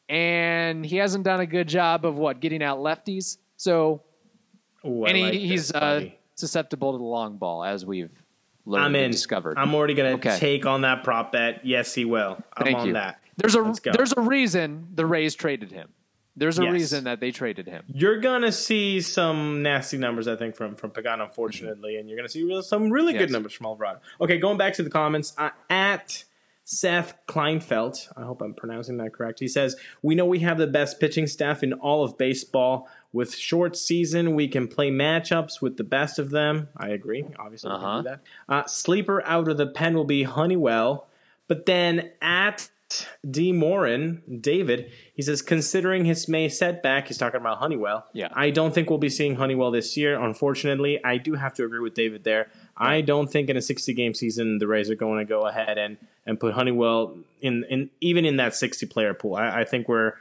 and 0.08 0.86
he 0.86 0.96
hasn't 0.96 1.24
done 1.24 1.40
a 1.40 1.46
good 1.46 1.68
job 1.68 2.04
of 2.04 2.16
what 2.16 2.40
getting 2.40 2.62
out 2.62 2.78
lefties. 2.78 3.38
So, 3.56 4.02
Ooh, 4.84 5.04
and 5.04 5.16
he, 5.16 5.22
like 5.22 5.34
he's 5.34 5.72
uh, 5.72 6.04
susceptible 6.36 6.92
to 6.92 6.98
the 6.98 7.04
long 7.04 7.38
ball, 7.38 7.64
as 7.64 7.84
we've 7.84 8.12
learned 8.64 8.84
I'm 8.84 8.94
in. 8.96 9.10
discovered. 9.10 9.58
I'm 9.58 9.74
already 9.74 9.94
going 9.94 10.20
to 10.20 10.28
okay. 10.28 10.38
take 10.38 10.66
on 10.66 10.82
that 10.82 11.02
prop 11.02 11.32
bet. 11.32 11.64
Yes, 11.64 11.94
he 11.94 12.04
will. 12.04 12.38
I'm 12.56 12.64
Thank 12.64 12.78
on 12.78 12.86
you. 12.88 12.92
that. 12.92 13.20
There's 13.36 13.54
a 13.54 13.74
there's 13.92 14.14
a 14.16 14.20
reason 14.20 14.88
the 14.94 15.04
Rays 15.04 15.34
traded 15.34 15.70
him. 15.70 15.88
There's 16.36 16.58
a 16.58 16.64
yes. 16.64 16.72
reason 16.72 17.04
that 17.04 17.20
they 17.20 17.30
traded 17.30 17.66
him. 17.66 17.84
You're 17.88 18.20
gonna 18.20 18.52
see 18.52 19.00
some 19.00 19.62
nasty 19.62 19.96
numbers, 19.96 20.28
I 20.28 20.36
think, 20.36 20.54
from 20.54 20.76
from 20.76 20.90
Pagan, 20.90 21.20
unfortunately, 21.20 21.96
and 21.96 22.08
you're 22.08 22.18
gonna 22.18 22.28
see 22.28 22.44
real, 22.44 22.62
some 22.62 22.90
really 22.90 23.14
yes. 23.14 23.22
good 23.22 23.30
numbers 23.30 23.54
from 23.54 23.66
Alvarado. 23.66 24.00
Okay, 24.20 24.38
going 24.38 24.58
back 24.58 24.74
to 24.74 24.82
the 24.82 24.90
comments 24.90 25.32
uh, 25.38 25.50
at 25.70 26.24
Seth 26.66 27.14
Kleinfeld. 27.28 28.12
I 28.16 28.22
hope 28.22 28.42
I'm 28.42 28.52
pronouncing 28.52 28.96
that 28.96 29.14
correct. 29.14 29.38
He 29.38 29.46
says, 29.46 29.76
We 30.02 30.16
know 30.16 30.26
we 30.26 30.40
have 30.40 30.58
the 30.58 30.66
best 30.66 30.98
pitching 30.98 31.28
staff 31.28 31.62
in 31.62 31.72
all 31.72 32.02
of 32.04 32.18
baseball. 32.18 32.88
With 33.12 33.34
short 33.34 33.76
season, 33.76 34.34
we 34.34 34.48
can 34.48 34.66
play 34.66 34.90
matchups 34.90 35.62
with 35.62 35.76
the 35.76 35.84
best 35.84 36.18
of 36.18 36.30
them. 36.30 36.68
I 36.76 36.88
agree. 36.88 37.24
Obviously, 37.38 37.70
uh-huh. 37.70 38.02
that. 38.02 38.20
Uh, 38.48 38.66
sleeper 38.66 39.24
out 39.24 39.48
of 39.48 39.56
the 39.56 39.68
pen 39.68 39.94
will 39.94 40.04
be 40.04 40.24
Honeywell. 40.24 41.06
But 41.46 41.66
then 41.66 42.10
at 42.20 42.68
D. 43.28 43.52
Morin, 43.52 44.22
David, 44.40 44.92
he 45.14 45.22
says, 45.22 45.42
considering 45.42 46.04
his 46.04 46.28
May 46.28 46.48
setback, 46.48 47.08
he's 47.08 47.18
talking 47.18 47.40
about 47.40 47.58
Honeywell. 47.58 48.06
Yeah. 48.12 48.28
I 48.32 48.50
don't 48.50 48.72
think 48.72 48.88
we'll 48.88 48.98
be 48.98 49.08
seeing 49.08 49.36
Honeywell 49.36 49.70
this 49.70 49.96
year. 49.96 50.20
Unfortunately, 50.20 51.02
I 51.04 51.18
do 51.18 51.34
have 51.34 51.54
to 51.54 51.64
agree 51.64 51.80
with 51.80 51.94
David 51.94 52.24
there. 52.24 52.48
I 52.76 53.00
don't 53.00 53.30
think 53.30 53.50
in 53.50 53.56
a 53.56 53.62
60 53.62 53.92
game 53.94 54.14
season 54.14 54.58
the 54.58 54.66
Rays 54.66 54.88
are 54.90 54.94
going 54.94 55.18
to 55.18 55.24
go 55.24 55.42
ahead 55.42 55.78
and, 55.78 55.96
and 56.26 56.38
put 56.38 56.54
Honeywell 56.54 57.16
in, 57.40 57.64
in 57.68 57.90
even 58.00 58.24
in 58.24 58.36
that 58.36 58.54
60 58.54 58.86
player 58.86 59.14
pool. 59.14 59.34
I, 59.34 59.60
I 59.60 59.64
think 59.64 59.88
we're 59.88 60.12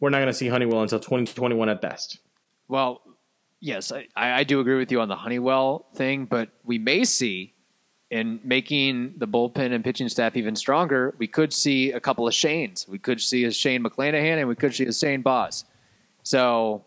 we're 0.00 0.10
not 0.10 0.18
going 0.18 0.28
to 0.28 0.34
see 0.34 0.48
Honeywell 0.48 0.82
until 0.82 0.98
2021 0.98 1.68
at 1.68 1.80
best. 1.80 2.18
Well, 2.68 3.02
yes, 3.60 3.92
I, 3.92 4.06
I 4.16 4.44
do 4.44 4.60
agree 4.60 4.78
with 4.78 4.90
you 4.90 5.00
on 5.00 5.08
the 5.08 5.16
Honeywell 5.16 5.86
thing, 5.94 6.24
but 6.24 6.48
we 6.64 6.78
may 6.78 7.04
see 7.04 7.54
in 8.10 8.40
making 8.42 9.14
the 9.18 9.28
bullpen 9.28 9.72
and 9.72 9.84
pitching 9.84 10.08
staff 10.08 10.36
even 10.36 10.56
stronger, 10.56 11.14
we 11.18 11.28
could 11.28 11.52
see 11.52 11.92
a 11.92 12.00
couple 12.00 12.26
of 12.26 12.34
Shanes. 12.34 12.88
We 12.88 12.98
could 12.98 13.20
see 13.20 13.44
a 13.44 13.52
Shane 13.52 13.84
McClanahan 13.84 14.38
and 14.38 14.48
we 14.48 14.56
could 14.56 14.74
see 14.74 14.84
a 14.84 14.92
Shane 14.92 15.22
Baz. 15.22 15.64
So 16.24 16.84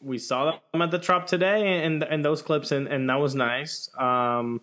we 0.00 0.18
saw 0.18 0.58
them 0.72 0.82
at 0.82 0.90
the 0.90 0.98
Trop 0.98 1.26
today 1.26 1.84
and 1.84 2.02
and 2.02 2.24
those 2.24 2.42
clips 2.42 2.72
and, 2.72 2.88
and 2.88 3.08
that 3.10 3.20
was 3.20 3.34
nice. 3.34 3.90
Um, 3.98 4.62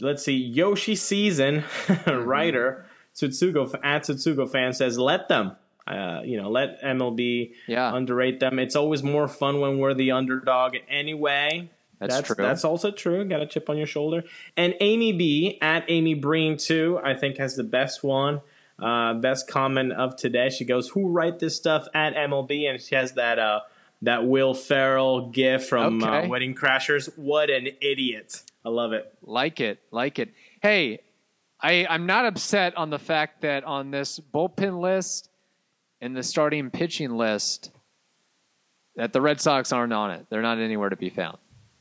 let's 0.00 0.24
see, 0.24 0.36
Yoshi 0.36 0.94
Season 0.94 1.64
writer 2.06 2.86
Tsutsugo 3.14 3.78
at 3.82 4.04
Tsutsugo 4.04 4.50
fan 4.50 4.72
says 4.72 4.98
let 4.98 5.28
them. 5.28 5.56
Uh, 5.86 6.20
you 6.24 6.40
know, 6.40 6.48
let 6.48 6.80
MLB 6.82 7.52
yeah. 7.66 7.92
underrate 7.92 8.38
them. 8.38 8.60
It's 8.60 8.76
always 8.76 9.02
more 9.02 9.26
fun 9.26 9.58
when 9.58 9.78
we're 9.78 9.94
the 9.94 10.12
underdog 10.12 10.76
anyway. 10.88 11.68
That's, 12.00 12.14
that's, 12.14 12.26
true. 12.26 12.36
That's 12.38 12.64
also 12.64 12.90
true. 12.90 13.24
Got 13.26 13.42
a 13.42 13.46
chip 13.46 13.68
on 13.68 13.76
your 13.76 13.86
shoulder. 13.86 14.24
And 14.56 14.74
Amy 14.80 15.12
B 15.12 15.58
at 15.60 15.84
Amy 15.88 16.14
Breen 16.14 16.56
too, 16.56 16.98
I 17.04 17.14
think 17.14 17.36
has 17.36 17.56
the 17.56 17.64
best 17.64 18.02
one. 18.02 18.40
Uh, 18.78 19.12
best 19.14 19.46
comment 19.46 19.92
of 19.92 20.16
today. 20.16 20.48
She 20.48 20.64
goes, 20.64 20.88
"Who 20.88 21.10
write 21.10 21.38
this 21.38 21.54
stuff 21.54 21.86
at 21.92 22.14
MLB?" 22.14 22.66
And 22.66 22.80
she 22.80 22.94
has 22.94 23.12
that 23.12 23.38
uh, 23.38 23.60
that 24.00 24.26
Will 24.26 24.54
Ferrell 24.54 25.28
gif 25.28 25.68
from 25.68 26.02
uh, 26.02 26.06
okay. 26.06 26.26
uh, 26.26 26.28
Wedding 26.28 26.54
Crashers. 26.54 27.10
What 27.18 27.50
an 27.50 27.68
idiot! 27.82 28.42
I 28.64 28.70
love 28.70 28.94
it. 28.94 29.12
Like 29.20 29.60
it, 29.60 29.80
like 29.90 30.18
it. 30.18 30.32
Hey, 30.62 31.00
I 31.60 31.86
I'm 31.90 32.06
not 32.06 32.24
upset 32.24 32.74
on 32.78 32.88
the 32.88 32.98
fact 32.98 33.42
that 33.42 33.64
on 33.64 33.90
this 33.90 34.18
bullpen 34.18 34.80
list 34.80 35.28
and 36.00 36.16
the 36.16 36.22
starting 36.22 36.70
pitching 36.70 37.10
list 37.10 37.70
that 38.96 39.12
the 39.12 39.20
Red 39.20 39.42
Sox 39.42 39.72
aren't 39.72 39.92
on 39.92 40.10
it. 40.10 40.26
They're 40.30 40.40
not 40.40 40.58
anywhere 40.58 40.88
to 40.88 40.96
be 40.96 41.10
found. 41.10 41.36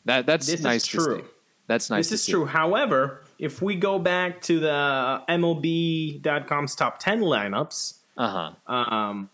That 0.06 0.26
that's 0.26 0.48
this 0.48 0.62
nice. 0.62 0.86
true. 0.86 1.26
That's 1.68 1.90
nice. 1.90 2.10
This 2.10 2.22
is 2.22 2.26
see. 2.26 2.32
true. 2.32 2.46
However, 2.46 3.22
if 3.38 3.62
we 3.62 3.76
go 3.76 4.00
back 4.00 4.42
to 4.44 4.60
the 4.60 5.22
MLB.com's 5.30 6.76
top 6.76 7.00
ten 7.00 7.22
lineups, 7.22 7.96
uh 8.18 8.52
huh. 8.68 8.74
Um, 8.74 9.30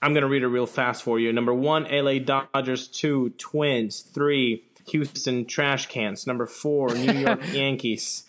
I'm 0.00 0.12
going 0.12 0.22
to 0.22 0.28
read 0.28 0.42
it 0.42 0.48
real 0.48 0.66
fast 0.66 1.02
for 1.02 1.18
you. 1.18 1.32
Number 1.32 1.52
one, 1.52 1.84
LA 1.90 2.18
Dodgers. 2.18 2.86
Two, 2.88 3.30
Twins. 3.30 4.00
Three, 4.00 4.64
Houston 4.90 5.44
Trash 5.44 5.86
Cans. 5.86 6.26
Number 6.26 6.46
four, 6.46 6.94
New 6.94 7.12
York 7.18 7.40
Yankees. 7.52 8.24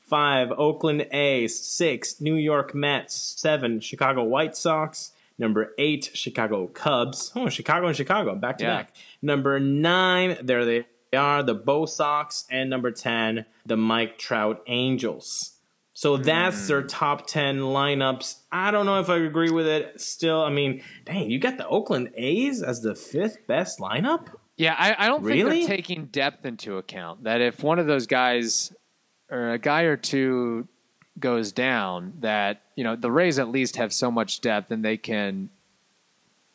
Five, 0.00 0.50
Oakland 0.52 1.06
A's. 1.12 1.58
Six, 1.58 2.20
New 2.20 2.34
York 2.34 2.74
Mets. 2.74 3.14
Seven, 3.14 3.80
Chicago 3.80 4.24
White 4.24 4.56
Sox. 4.56 5.12
Number 5.38 5.72
eight, 5.78 6.10
Chicago 6.14 6.68
Cubs. 6.68 7.32
Oh, 7.34 7.48
Chicago 7.48 7.88
and 7.88 7.96
Chicago, 7.96 8.34
back 8.36 8.58
to 8.58 8.64
yeah. 8.64 8.76
back. 8.76 8.96
Number 9.20 9.58
nine, 9.58 10.38
there 10.42 10.64
they 10.64 10.86
are, 11.16 11.42
the 11.42 11.54
Bo 11.54 11.86
Sox. 11.86 12.44
And 12.50 12.70
number 12.70 12.90
10, 12.90 13.44
the 13.66 13.76
Mike 13.76 14.18
Trout 14.18 14.62
Angels. 14.66 15.54
So 15.92 16.16
that's 16.16 16.62
mm. 16.62 16.66
their 16.68 16.82
top 16.82 17.26
10 17.26 17.58
lineups. 17.58 18.40
I 18.50 18.72
don't 18.72 18.84
know 18.84 18.98
if 18.98 19.08
I 19.08 19.18
agree 19.18 19.50
with 19.50 19.66
it 19.66 20.00
still. 20.00 20.42
I 20.42 20.50
mean, 20.50 20.82
dang, 21.04 21.30
you 21.30 21.38
got 21.38 21.56
the 21.56 21.68
Oakland 21.68 22.10
A's 22.16 22.62
as 22.62 22.82
the 22.82 22.96
fifth 22.96 23.46
best 23.46 23.78
lineup? 23.78 24.28
Yeah, 24.56 24.74
I, 24.76 25.04
I 25.04 25.06
don't 25.06 25.22
really? 25.22 25.50
think 25.50 25.68
they're 25.68 25.76
taking 25.76 26.06
depth 26.06 26.44
into 26.46 26.78
account. 26.78 27.24
That 27.24 27.40
if 27.40 27.62
one 27.62 27.78
of 27.78 27.86
those 27.86 28.06
guys 28.06 28.72
or 29.30 29.52
a 29.52 29.58
guy 29.58 29.82
or 29.82 29.96
two 29.96 30.68
goes 31.18 31.52
down, 31.52 32.14
that, 32.20 32.62
you 32.76 32.84
know, 32.84 32.96
the 32.96 33.10
Rays 33.10 33.38
at 33.38 33.48
least 33.48 33.76
have 33.76 33.92
so 33.92 34.10
much 34.10 34.40
depth 34.40 34.70
and 34.70 34.84
they 34.84 34.96
can 34.96 35.50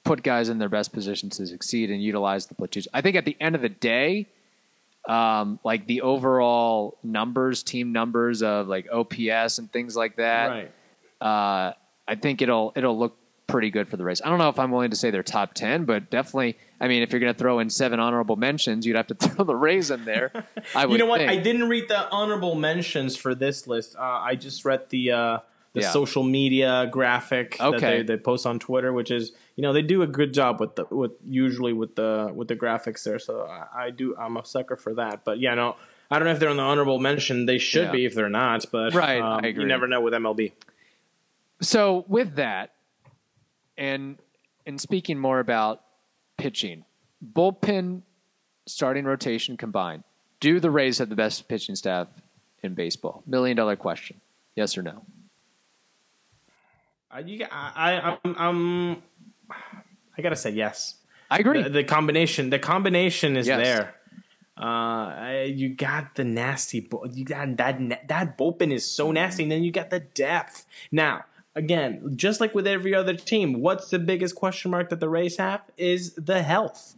put 0.03 0.23
guys 0.23 0.49
in 0.49 0.57
their 0.57 0.69
best 0.69 0.91
position 0.91 1.29
to 1.29 1.45
succeed 1.45 1.91
and 1.91 2.01
utilize 2.01 2.47
the 2.47 2.55
platoons. 2.55 2.87
I 2.93 3.01
think 3.01 3.15
at 3.15 3.25
the 3.25 3.37
end 3.39 3.55
of 3.55 3.61
the 3.61 3.69
day, 3.69 4.27
um, 5.07 5.59
like 5.63 5.87
the 5.87 6.01
overall 6.01 6.97
numbers, 7.03 7.63
team 7.63 7.91
numbers 7.91 8.43
of 8.43 8.67
like 8.67 8.87
OPS 8.91 9.59
and 9.59 9.71
things 9.71 9.95
like 9.95 10.17
that. 10.17 10.47
Right. 10.47 10.71
Uh, 11.21 11.73
I 12.07 12.15
think 12.15 12.41
it'll 12.41 12.73
it'll 12.75 12.97
look 12.97 13.15
pretty 13.49 13.69
good 13.71 13.89
for 13.89 13.97
the 13.97 14.03
race. 14.05 14.21
I 14.23 14.29
don't 14.29 14.37
know 14.39 14.49
if 14.49 14.59
I'm 14.59 14.71
willing 14.71 14.91
to 14.91 14.95
say 14.95 15.11
they're 15.11 15.23
top 15.23 15.53
ten, 15.53 15.83
but 15.85 16.09
definitely 16.09 16.57
I 16.79 16.87
mean, 16.87 17.03
if 17.03 17.11
you're 17.11 17.19
going 17.19 17.33
to 17.33 17.37
throw 17.37 17.59
in 17.59 17.69
seven 17.69 17.99
honorable 17.99 18.37
mentions, 18.37 18.85
you'd 18.85 18.95
have 18.95 19.07
to 19.07 19.15
throw 19.15 19.43
the 19.43 19.55
Rays 19.55 19.91
in 19.91 20.05
there. 20.05 20.31
I 20.75 20.85
would 20.85 20.93
you 20.93 20.97
know 20.99 21.05
what? 21.07 21.17
think. 21.19 21.31
I 21.31 21.35
didn't 21.37 21.67
read 21.67 21.89
the 21.89 22.09
honorable 22.09 22.55
mentions 22.55 23.15
for 23.17 23.35
this 23.35 23.67
list. 23.67 23.95
Uh, 23.97 24.01
I 24.01 24.35
just 24.35 24.63
read 24.63 24.89
the 24.89 25.11
uh, 25.11 25.37
the 25.73 25.81
Yeah. 25.81 25.89
social 25.91 26.23
media 26.23 26.87
graphic 26.91 27.57
that 27.57 27.67
Okay. 27.75 27.97
they, 27.97 28.15
they 28.15 28.17
post 28.17 28.45
on 28.47 28.59
Twitter, 28.59 28.93
which 28.93 29.11
is 29.11 29.33
you 29.55 29.61
know 29.63 29.73
they 29.73 29.81
do 29.81 30.01
a 30.01 30.07
good 30.07 30.33
job 30.33 30.59
with 30.61 30.75
the 30.75 30.85
with 30.89 31.11
usually 31.25 31.73
with 31.73 31.95
the 31.95 32.31
with 32.33 32.47
the 32.47 32.55
graphics 32.55 33.03
there. 33.03 33.19
So 33.19 33.41
I, 33.41 33.85
I 33.87 33.89
do 33.91 34.15
I'm 34.17 34.37
a 34.37 34.45
sucker 34.45 34.77
for 34.77 34.93
that. 34.95 35.25
But 35.25 35.39
yeah, 35.39 35.53
no, 35.55 35.75
I 36.09 36.17
don't 36.17 36.25
know 36.27 36.31
if 36.33 36.39
they're 36.39 36.49
on 36.49 36.57
the 36.57 36.63
honorable 36.63 36.97
mention. 36.99 37.45
They 37.45 37.57
should 37.57 37.85
Yeah. 37.87 37.91
be 37.91 38.05
if 38.05 38.15
they're 38.15 38.29
not. 38.29 38.65
But 38.71 38.93
Right, 38.95 39.21
um, 39.21 39.43
you 39.45 39.65
never 39.65 39.87
know 39.87 40.01
with 40.01 40.13
MLB. 40.13 40.53
So 41.61 42.05
with 42.07 42.35
that, 42.35 42.71
and 43.79 44.17
and 44.65 44.79
speaking 44.79 45.17
more 45.17 45.39
about 45.39 45.81
pitching, 46.37 46.85
bullpen 47.25 48.03
starting 48.67 49.05
rotation 49.05 49.57
combined, 49.57 50.03
do 50.39 50.59
the 50.59 50.69
Rays 50.69 50.99
have 50.99 51.09
the 51.09 51.15
best 51.15 51.47
pitching 51.47 51.75
staff 51.75 52.07
in 52.61 52.75
baseball? 52.75 53.23
Million 53.25 53.57
dollar 53.57 53.75
question. 53.75 54.21
Yes 54.55 54.77
or 54.77 54.83
no? 54.83 55.01
I, 57.09 57.19
you, 57.21 57.45
I, 57.49 57.71
I 57.75 58.17
I'm, 58.23 58.35
I'm 58.37 59.03
I 60.17 60.21
gotta 60.21 60.35
say 60.35 60.51
yes. 60.51 60.95
I 61.31 61.39
agree. 61.39 61.63
The, 61.63 61.69
the 61.69 61.83
combination, 61.83 62.49
the 62.49 62.59
combination 62.59 63.37
is 63.37 63.47
Yes. 63.47 63.63
there. 63.63 63.95
Uh, 64.57 65.43
you 65.45 65.69
got 65.69 66.15
the 66.15 66.23
nasty. 66.25 66.87
You 67.13 67.23
got 67.23 67.55
that. 67.57 68.07
That 68.09 68.37
bullpen 68.37 68.73
is 68.73 68.83
so 68.85 69.11
nasty, 69.11 69.43
and 69.43 69.51
then 69.51 69.63
you 69.63 69.71
got 69.71 69.89
the 69.89 70.01
depth. 70.01 70.65
Now, 70.91 71.23
again, 71.59 72.13
just 72.15 72.39
like 72.41 72.55
with 72.55 72.65
every 72.65 72.95
other 72.95 73.13
team, 73.13 73.61
what's 73.61 73.89
the 73.89 73.99
biggest 73.99 74.33
question 74.33 74.71
mark 74.71 74.89
that 74.89 74.99
the 74.99 75.09
Rays 75.09 75.37
have 75.37 75.61
is 75.77 76.13
the 76.15 76.41
health. 76.41 76.95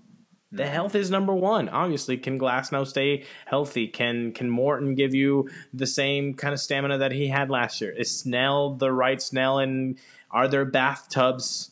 The 0.52 0.64
mm-hmm. 0.64 0.74
health 0.74 0.96
is 0.96 1.10
number 1.10 1.34
one. 1.34 1.68
Obviously, 1.70 2.18
can 2.18 2.40
Glasnow 2.40 2.86
stay 2.86 3.26
healthy? 3.46 3.88
Can 3.88 4.32
can 4.34 4.50
Morton 4.50 4.96
give 4.96 5.16
you 5.16 5.50
the 5.74 5.88
same 5.88 6.34
kind 6.34 6.54
of 6.54 6.60
stamina 6.60 6.98
that 7.00 7.12
he 7.12 7.28
had 7.28 7.50
last 7.50 7.82
year? 7.82 7.92
Is 7.92 8.18
Snell 8.18 8.76
the 8.76 8.92
right 8.92 9.22
Snell? 9.22 9.60
And 9.60 9.98
are 10.30 10.48
there 10.48 10.66
bathtubs, 10.66 11.72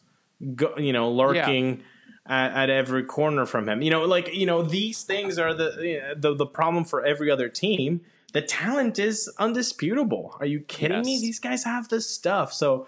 go, 0.56 0.78
you 0.78 0.94
know, 0.94 1.12
lurking 1.12 1.84
at, 2.26 2.54
at 2.54 2.70
every 2.70 3.04
corner 3.04 3.46
from 3.46 3.68
him? 3.68 3.82
You 3.82 3.92
know, 3.92 4.06
like 4.06 4.34
you 4.34 4.46
know, 4.46 4.64
these 4.64 5.04
things 5.04 5.38
are 5.38 5.54
the 5.54 6.16
the 6.18 6.34
the 6.34 6.46
problem 6.46 6.86
for 6.86 7.06
every 7.06 7.30
other 7.30 7.50
team. 7.50 8.02
The 8.34 8.42
talent 8.42 9.00
is 9.00 9.32
undisputable. 9.38 10.36
Are 10.40 10.46
you 10.46 10.60
kidding 10.62 11.02
me? 11.02 11.20
These 11.20 11.40
guys 11.40 11.64
have 11.64 11.90
the 11.90 12.00
stuff. 12.02 12.54
So 12.54 12.88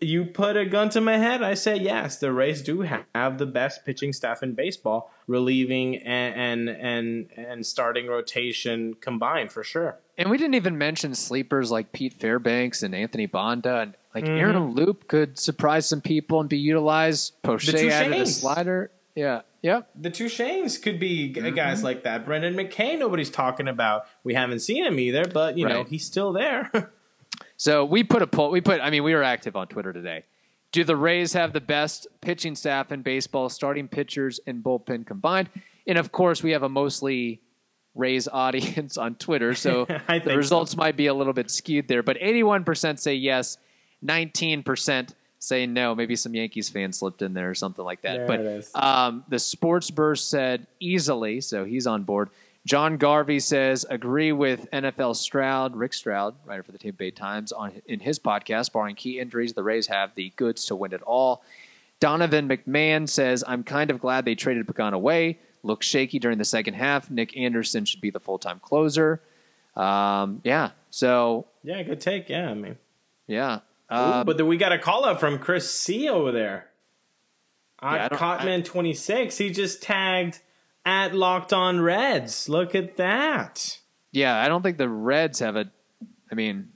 you 0.00 0.26
put 0.26 0.56
a 0.56 0.66
gun 0.66 0.90
to 0.90 1.00
my 1.00 1.16
head, 1.16 1.42
I 1.42 1.54
say 1.54 1.76
yes. 1.76 2.18
The 2.18 2.32
Rays 2.32 2.62
do 2.62 2.82
have 2.82 3.38
the 3.38 3.46
best 3.46 3.84
pitching 3.84 4.12
staff 4.12 4.42
in 4.42 4.52
baseball, 4.52 5.10
relieving 5.26 5.96
and 5.96 6.68
and 6.68 6.68
and, 6.68 7.30
and 7.36 7.66
starting 7.66 8.06
rotation 8.06 8.94
combined 8.94 9.52
for 9.52 9.64
sure. 9.64 9.98
And 10.18 10.30
we 10.30 10.38
didn't 10.38 10.54
even 10.54 10.78
mention 10.78 11.14
sleepers 11.14 11.70
like 11.70 11.92
Pete 11.92 12.14
Fairbanks 12.14 12.82
and 12.82 12.94
Anthony 12.94 13.26
Banda 13.26 13.80
and 13.80 13.94
like 14.14 14.24
Mm-hmm. 14.24 14.38
Aaron 14.38 14.70
Loup 14.70 15.08
could 15.08 15.38
surprise 15.38 15.86
some 15.86 16.00
people 16.00 16.40
and 16.40 16.48
be 16.48 16.58
utilized. 16.58 17.34
Poche 17.42 17.68
added 17.74 18.14
a 18.14 18.26
slider. 18.26 18.90
Yeah. 19.14 19.42
Yep. 19.66 19.90
The 19.96 20.10
two 20.10 20.26
Shanes 20.26 20.80
could 20.80 21.00
be 21.00 21.32
g- 21.32 21.40
mm-hmm. 21.40 21.56
guys 21.56 21.82
like 21.82 22.04
that. 22.04 22.24
Brendan 22.24 22.54
McKay, 22.54 22.96
nobody's 22.96 23.30
talking 23.30 23.66
about. 23.66 24.06
We 24.22 24.32
haven't 24.32 24.60
seen 24.60 24.84
him 24.84 25.00
either, 25.00 25.24
but 25.24 25.58
you 25.58 25.66
know 25.66 25.82
he's 25.82 26.04
still 26.04 26.32
there. 26.32 26.92
So 27.58 27.84
we 27.84 28.04
put 28.04 28.22
a 28.22 28.26
poll. 28.26 28.50
We 28.50 28.60
put. 28.60 28.80
I 28.80 28.90
mean, 28.90 29.02
we 29.02 29.14
were 29.14 29.22
active 29.22 29.56
on 29.56 29.66
Twitter 29.66 29.92
today. 29.92 30.24
Do 30.72 30.84
the 30.84 30.96
Rays 30.96 31.32
have 31.32 31.52
the 31.54 31.60
best 31.60 32.06
pitching 32.20 32.54
staff 32.54 32.92
in 32.92 33.00
baseball, 33.02 33.48
starting 33.48 33.88
pitchers 33.88 34.40
and 34.46 34.62
bullpen 34.62 35.06
combined? 35.06 35.48
And 35.86 35.96
of 35.96 36.12
course, 36.12 36.42
we 36.42 36.50
have 36.50 36.62
a 36.62 36.68
mostly 36.68 37.40
Rays 37.94 38.28
audience 38.28 38.98
on 38.98 39.14
Twitter, 39.14 39.54
so 39.54 39.86
the 40.08 40.36
results 40.36 40.76
might 40.76 40.96
be 40.96 41.06
a 41.06 41.14
little 41.14 41.32
bit 41.32 41.50
skewed 41.50 41.88
there. 41.88 42.02
But 42.02 42.18
81% 42.18 42.98
say 42.98 43.14
yes, 43.14 43.56
19% 44.04 45.14
say 45.46 45.64
no. 45.64 45.94
Maybe 45.94 46.16
some 46.16 46.34
Yankees 46.34 46.68
fans 46.68 46.98
slipped 46.98 47.22
in 47.22 47.32
there 47.32 47.48
or 47.48 47.54
something 47.54 47.84
like 47.84 48.02
that. 48.02 48.26
There 48.26 48.62
but 48.72 48.82
um, 48.82 49.24
the 49.28 49.38
Sports 49.38 49.90
Burst 49.92 50.28
said 50.28 50.66
easily, 50.80 51.40
so 51.40 51.64
he's 51.64 51.86
on 51.86 52.02
board. 52.02 52.30
John 52.66 52.96
Garvey 52.96 53.38
says 53.38 53.86
agree 53.88 54.32
with 54.32 54.68
NFL 54.72 55.14
Stroud, 55.14 55.76
Rick 55.76 55.94
Stroud, 55.94 56.34
writer 56.44 56.64
for 56.64 56.72
the 56.72 56.78
Tampa 56.78 56.98
Bay 56.98 57.10
Times, 57.12 57.52
on 57.52 57.72
in 57.86 58.00
his 58.00 58.18
podcast. 58.18 58.72
Barring 58.72 58.96
key 58.96 59.20
injuries, 59.20 59.52
the 59.52 59.62
Rays 59.62 59.86
have 59.86 60.12
the 60.16 60.32
goods 60.34 60.66
to 60.66 60.74
win 60.74 60.92
it 60.92 61.02
all. 61.02 61.44
Donovan 62.00 62.48
McMahon 62.48 63.08
says 63.08 63.44
I'm 63.46 63.62
kind 63.62 63.92
of 63.92 64.00
glad 64.00 64.24
they 64.24 64.34
traded 64.34 64.66
Pagan 64.66 64.94
away. 64.94 65.38
Looked 65.62 65.84
shaky 65.84 66.18
during 66.18 66.38
the 66.38 66.44
second 66.44 66.74
half. 66.74 67.08
Nick 67.08 67.36
Anderson 67.36 67.84
should 67.84 68.00
be 68.00 68.10
the 68.10 68.20
full 68.20 68.38
time 68.38 68.58
closer. 68.58 69.20
Um, 69.76 70.40
yeah. 70.42 70.70
So 70.90 71.46
yeah, 71.62 71.84
good 71.84 72.00
take. 72.00 72.28
Yeah, 72.28 72.50
I 72.50 72.54
mean, 72.54 72.76
yeah. 73.28 73.60
Ooh, 73.92 73.94
Uh, 73.94 74.24
but 74.24 74.36
then 74.36 74.46
we 74.46 74.56
got 74.56 74.72
a 74.72 74.78
call 74.78 75.04
out 75.04 75.20
from 75.20 75.38
Chris 75.38 75.72
C 75.72 76.08
over 76.08 76.32
there. 76.32 76.70
Yeah, 77.82 77.88
I 77.88 77.98
At 77.98 78.10
don't- 78.10 78.18
Cotman 78.18 78.64
twenty 78.64 78.94
six, 78.94 79.38
he 79.38 79.50
just 79.50 79.82
tagged 79.82 80.40
at 80.84 81.14
Locked 81.14 81.52
On 81.52 81.80
Reds. 81.80 82.48
Look 82.48 82.74
at 82.74 82.96
that. 82.96 83.78
yeah. 84.12 84.40
I 84.40 84.48
don't 84.48 84.62
think 84.62 84.78
the 84.78 84.88
Reds 84.88 85.40
have 85.40 85.56
a. 85.56 85.70
I 86.30 86.34
mean, 86.34 86.70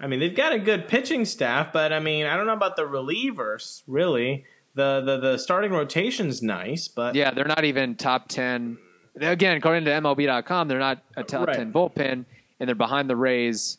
I 0.00 0.06
mean, 0.06 0.20
they've 0.20 0.34
got 0.36 0.52
a 0.52 0.58
good 0.58 0.86
pitching 0.88 1.24
staff, 1.24 1.72
but 1.72 1.92
I 1.92 1.98
mean, 2.00 2.24
I 2.26 2.36
don't 2.36 2.46
know 2.46 2.52
about 2.54 2.76
the 2.76 2.82
relievers. 2.84 3.82
Really, 3.86 4.44
the 4.74 5.00
the 5.04 5.16
the 5.18 5.38
starting 5.38 5.72
rotation's 5.72 6.40
nice, 6.42 6.88
but 6.88 7.14
Yeah, 7.14 7.32
they're 7.32 7.44
not 7.44 7.64
even 7.64 7.96
top 7.96 8.28
10. 8.28 8.78
Again, 9.20 9.56
according 9.56 9.84
to 9.86 9.90
MLB.com, 9.90 10.68
they're 10.68 10.78
not 10.78 11.02
a 11.16 11.24
top 11.24 11.48
Right. 11.48 11.56
10 11.56 11.72
bullpen, 11.72 12.24
and 12.60 12.68
they're 12.68 12.74
behind 12.76 13.10
the 13.10 13.16
Rays 13.16 13.78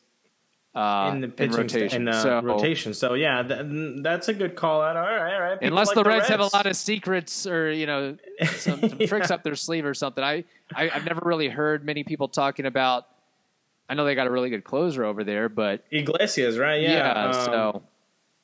uh, 0.75 1.11
in 1.13 1.21
the 1.21 1.27
pitching 1.27 1.55
rotation. 1.55 2.07
in 2.07 2.13
so, 2.13 2.41
rotation. 2.41 2.93
So 2.93 3.13
yeah, 3.13 3.43
th- 3.43 4.01
that's 4.03 4.27
a 4.27 4.33
good 4.33 4.55
call 4.55 4.81
out. 4.81 4.95
All 4.95 5.03
right, 5.03 5.33
all 5.33 5.41
right. 5.41 5.59
People 5.59 5.73
unless 5.73 5.87
like 5.87 5.95
the 5.95 6.03
Reds, 6.03 6.27
have 6.27 6.39
a 6.39 6.49
lot 6.53 6.67
of 6.67 6.75
secrets 6.75 7.47
or 7.47 7.71
you 7.71 7.85
know 7.85 8.17
some, 8.55 8.79
some 8.79 8.99
tricks 9.07 9.31
up 9.31 9.43
their 9.43 9.55
sleeve 9.55 9.85
or 9.85 9.93
something, 9.93 10.23
I, 10.23 10.43
I 10.75 10.89
I've 10.93 11.05
never 11.05 11.21
really 11.23 11.49
heard 11.49 11.83
many 11.83 12.03
people 12.03 12.27
talking 12.27 12.65
about. 12.65 13.07
I 13.89 13.95
know 13.95 14.05
they 14.05 14.13
got 14.13 14.27
a 14.27 14.31
really 14.31 14.51
good 14.51 14.63
closer 14.63 15.03
over 15.03 15.23
there, 15.23 15.49
but 15.49 15.83
Iglesias, 15.89 16.59
right? 16.59 16.81
Yeah. 16.81 16.91
yeah, 16.91 17.23
um, 17.25 17.33
so 17.33 17.83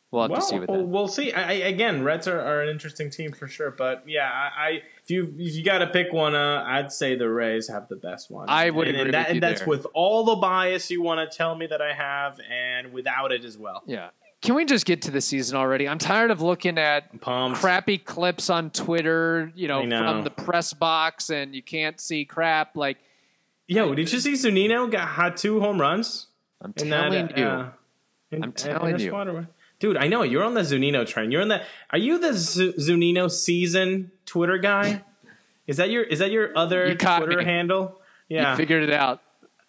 we'll 0.10 0.24
have 0.24 0.32
well, 0.32 0.42
to 0.42 0.48
see 0.48 0.60
with 0.60 0.70
we'll, 0.70 0.80
that. 0.80 0.88
we'll 0.88 1.08
see. 1.08 1.32
I, 1.34 1.50
I, 1.50 1.54
again, 1.54 2.04
Reds 2.04 2.28
are, 2.28 2.40
are 2.40 2.64
an 2.64 2.70
interesting 2.70 3.12
team 3.12 3.32
for 3.32 3.48
sure, 3.48 3.70
but 3.70 4.04
yeah, 4.08 4.28
I, 4.28 4.64
I 4.68 4.82
if 5.06 5.12
you 5.12 5.36
if 5.38 5.54
you 5.54 5.64
got 5.64 5.80
to 5.80 5.88
pick 5.88 6.12
one, 6.12 6.34
uh, 6.34 6.64
I'd 6.66 6.92
say 6.92 7.16
the 7.16 7.30
Rays 7.30 7.68
have 7.70 7.88
the 7.90 7.96
best 7.96 8.32
one. 8.32 8.50
I 8.50 8.72
would 8.72 8.88
and, 8.88 8.98
agree 8.98 9.06
and 9.06 9.14
that, 9.14 9.20
with 9.20 9.28
you 9.28 9.34
and 9.36 9.44
that's 9.44 9.60
there. 9.62 9.70
with 9.70 9.86
all 9.94 10.26
the 10.26 10.36
bias 10.38 10.90
you 10.90 11.04
want 11.04 11.30
to 11.30 11.38
tell 11.38 11.56
me 11.56 11.68
that 11.68 11.80
I 11.80 11.94
have, 11.94 12.40
and 12.50 12.92
without 12.92 13.32
it 13.32 13.46
as 13.46 13.56
well. 13.56 13.84
Yeah. 13.86 14.10
Can 14.42 14.56
we 14.56 14.66
just 14.66 14.86
get 14.86 15.04
to 15.04 15.12
the 15.12 15.22
season 15.22 15.58
already? 15.58 15.88
I'm 15.88 15.98
tired 15.98 16.30
of 16.30 16.42
looking 16.42 16.78
at 16.78 17.20
crappy 17.22 17.98
clips 17.98 18.50
on 18.50 18.70
Twitter, 18.70 19.52
you 19.56 19.68
know, 19.68 19.84
know. 19.84 19.98
from 19.98 20.24
the 20.24 20.30
press 20.30 20.74
box 20.74 21.32
and 21.32 21.56
you 21.56 21.64
can't 21.64 22.00
see 22.00 22.26
crap. 22.26 22.76
Like, 22.76 22.98
Yo, 23.66 23.96
did 23.96 24.12
you 24.12 24.20
see 24.20 24.34
Zunino 24.34 24.92
got 24.92 25.08
had 25.08 25.38
two 25.38 25.60
home 25.62 25.82
runs? 25.82 26.28
I'm 26.62 26.74
telling 26.74 27.28
that, 27.28 27.38
you. 27.38 27.46
uh, 27.46 27.70
in- 28.30 28.44
I'm 28.44 28.50
in 28.50 28.56
telling 28.56 29.00
you. 29.00 29.08
squad 29.08 29.28
or 29.30 29.34
what? 29.34 29.46
Dude, 29.86 29.98
I 29.98 30.08
know 30.08 30.24
you're 30.24 30.44
on 30.44 30.56
the 30.56 30.62
Zunino 30.62 31.06
train. 31.06 31.30
You're 31.30 31.42
in 31.42 31.48
the. 31.50 31.62
Are 31.92 32.00
you 32.00 32.18
the 32.18 32.34
Z- 32.34 32.74
Zunino 32.80 33.30
season 33.30 34.12
Twitter 34.26 34.58
guy? 34.58 35.04
Is 35.68 35.78
that 35.78 35.92
your 35.92 36.02
Is 36.02 36.18
that 36.20 36.32
your 36.32 36.58
other 36.58 36.88
You 36.88 36.96
Twitter 36.96 37.38
me. 37.38 37.44
handle? 37.46 38.00
Yeah, 38.28 38.50
You 38.52 38.58
figured 38.58 38.82
it 38.82 38.92
out. 38.92 39.22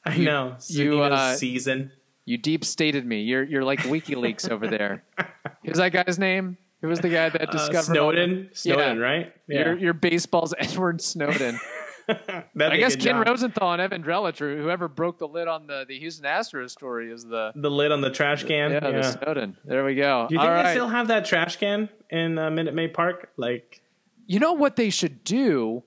I 0.07 0.17
know. 0.17 0.57
you, 0.69 0.93
Zunino 0.93 1.13
uh, 1.13 1.35
season. 1.37 1.93
You 2.25 2.39
deep 2.39 2.65
stated 2.65 3.05
me. 3.05 3.21
You're 3.25 3.43
you're 3.43 3.63
like 3.65 3.81
WikiLeaks 3.81 4.49
over 4.51 4.67
there. 4.67 5.05
Who's 5.67 5.77
that 5.77 5.93
guy's 5.93 6.19
name? 6.19 6.57
Who 6.81 6.89
was 6.89 7.01
the 7.01 7.09
guy 7.11 7.29
that 7.29 7.49
Uh, 7.49 7.53
discovered 7.53 7.73
the- 7.77 7.83
Snowden. 7.83 8.51
Snowden, 8.55 8.97
Yeah. 8.99 9.03
right? 9.05 9.33
Your 9.49 9.77
your 9.79 9.93
baseball's 9.93 10.55
Edward 10.59 11.03
Snowden. 11.03 11.59
I 12.09 12.77
guess 12.77 12.95
Ken 12.97 13.17
job. 13.17 13.27
Rosenthal 13.29 13.73
and 13.73 13.83
Evan 13.83 14.03
Drellich, 14.03 14.41
or 14.41 14.57
whoever 14.57 14.89
broke 14.89 15.19
the 15.19 15.27
lid 15.29 15.49
on 15.49 15.67
the, 15.67 15.85
the 15.89 15.99
Houston 15.99 16.25
Astros 16.25 16.71
story, 16.71 17.11
is 17.13 17.25
the 17.25 17.53
The 17.55 17.71
lid 17.71 17.93
on 17.93 18.01
the 18.01 18.11
trash 18.11 18.45
can. 18.45 18.71
yeah, 18.73 18.81
Yeah. 18.89 18.91
the 18.91 19.03
Snowden. 19.03 19.57
There 19.65 19.85
we 19.85 19.95
go. 19.95 20.27
Do 20.29 20.35
you 20.35 20.41
All 20.41 20.47
think 20.47 20.55
right. 20.55 20.63
they 20.65 20.73
still 20.73 20.89
have 20.89 21.09
that 21.09 21.25
trash 21.25 21.57
can 21.57 21.89
in 22.11 22.39
uh, 22.39 22.51
Minute 22.51 22.75
Maid 22.75 22.95
Park? 22.95 23.31
Like 23.37 23.83
You 24.27 24.39
know 24.41 24.53
what 24.53 24.77
they 24.77 24.91
should 24.91 25.25
do? 25.25 25.83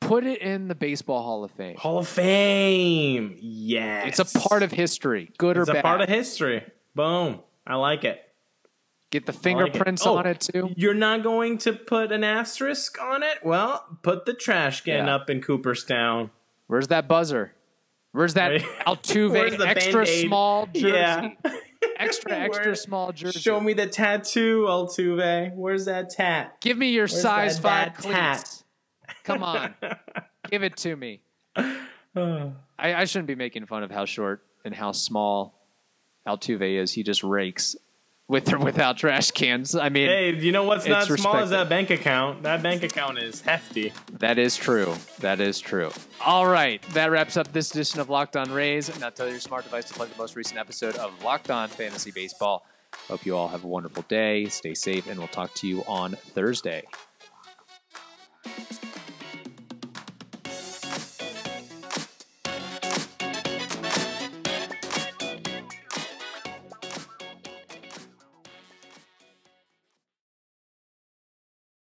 Put 0.00 0.24
it 0.26 0.40
in 0.40 0.68
the 0.68 0.74
Baseball 0.74 1.22
Hall 1.22 1.44
of 1.44 1.50
Fame. 1.50 1.76
Hall 1.76 1.98
of 1.98 2.08
Fame. 2.08 3.36
Yes. 3.38 4.18
It's 4.18 4.34
a 4.34 4.38
part 4.48 4.62
of 4.62 4.72
history, 4.72 5.30
good 5.38 5.56
It's 5.56 5.68
or 5.68 5.72
bad. 5.72 5.76
It's 5.78 5.84
a 5.84 5.88
part 5.88 6.00
of 6.00 6.08
history. 6.08 6.64
Boom. 6.94 7.40
I 7.66 7.74
like 7.76 8.04
it. 8.04 8.20
Get 9.10 9.26
the 9.26 9.32
I 9.32 9.34
like 9.34 9.38
it. 9.38 9.42
fingerprints 9.42 10.06
Oh, 10.06 10.18
on 10.18 10.26
it 10.26 10.40
too. 10.40 10.70
You're 10.76 10.94
not 10.94 11.22
going 11.22 11.58
to 11.58 11.72
put 11.72 12.12
an 12.12 12.22
asterisk 12.22 13.00
on 13.02 13.22
it? 13.24 13.38
Well, 13.44 13.84
put 14.02 14.24
the 14.24 14.34
trash 14.34 14.82
can 14.82 15.06
Yeah. 15.06 15.14
up 15.16 15.28
in 15.28 15.40
Cooperstown. 15.42 16.30
Where's 16.68 16.88
that 16.88 17.08
buzzer? 17.08 17.52
Where's 18.12 18.34
that 18.34 18.48
Right. 18.50 18.62
Altuve 18.86 19.30
Where's 19.32 19.56
the 19.56 19.66
extra 19.66 20.04
Band-Aid? 20.04 20.26
small 20.28 20.66
jersey? 20.66 20.88
Yeah. 20.88 21.30
Extra 21.96 22.32
extra 22.38 22.64
Where- 22.66 22.74
small 22.76 23.12
jersey. 23.12 23.40
Show 23.40 23.60
me 23.60 23.72
the 23.72 23.86
tattoo, 23.88 24.66
Altuve. 24.68 25.54
Where's 25.54 25.86
that 25.86 26.10
tat? 26.10 26.60
Give 26.60 26.78
me 26.78 26.90
your 26.90 27.02
Where's 27.04 27.20
size 27.20 27.58
five 27.58 27.98
tat? 28.00 28.62
Come 29.24 29.42
on, 29.42 29.74
give 30.50 30.62
it 30.62 30.76
to 30.78 30.94
me. 30.96 31.20
I, 32.16 32.52
I 32.78 33.04
shouldn't 33.04 33.26
be 33.28 33.34
making 33.34 33.66
fun 33.66 33.82
of 33.82 33.90
how 33.90 34.04
short 34.04 34.42
and 34.64 34.74
how 34.74 34.92
small 34.92 35.58
Altuve 36.26 36.80
is. 36.80 36.92
He 36.92 37.02
just 37.02 37.22
rakes 37.22 37.76
with 38.30 38.52
or 38.52 38.58
without 38.58 38.96
trash 38.96 39.32
cans. 39.32 39.74
I 39.74 39.88
mean, 39.88 40.08
hey, 40.08 40.36
you 40.36 40.52
know 40.52 40.62
what's 40.62 40.86
not 40.86 41.04
small 41.04 41.14
respected. 41.14 41.42
is 41.42 41.50
that 41.50 41.68
bank 41.68 41.90
account. 41.90 42.44
That 42.44 42.62
bank 42.62 42.84
account 42.84 43.18
is 43.18 43.40
hefty. 43.40 43.92
that 44.20 44.38
is 44.38 44.56
true. 44.56 44.94
That 45.18 45.40
is 45.40 45.58
true. 45.58 45.90
All 46.24 46.46
right, 46.46 46.80
that 46.94 47.10
wraps 47.10 47.36
up 47.36 47.52
this 47.52 47.72
edition 47.72 47.98
of 47.98 48.08
Locked 48.08 48.36
On 48.36 48.50
Rays. 48.52 48.98
Now 49.00 49.10
tell 49.10 49.28
your 49.28 49.40
smart 49.40 49.64
device 49.64 49.86
to 49.86 49.94
play 49.94 50.06
the 50.06 50.16
most 50.16 50.36
recent 50.36 50.60
episode 50.60 50.94
of 50.96 51.24
Locked 51.24 51.50
On 51.50 51.68
Fantasy 51.68 52.12
Baseball. 52.12 52.64
Hope 53.08 53.26
you 53.26 53.36
all 53.36 53.48
have 53.48 53.64
a 53.64 53.68
wonderful 53.68 54.04
day. 54.08 54.46
Stay 54.46 54.74
safe, 54.74 55.08
and 55.08 55.18
we'll 55.18 55.28
talk 55.28 55.52
to 55.54 55.66
you 55.66 55.82
on 55.88 56.12
Thursday. 56.12 56.84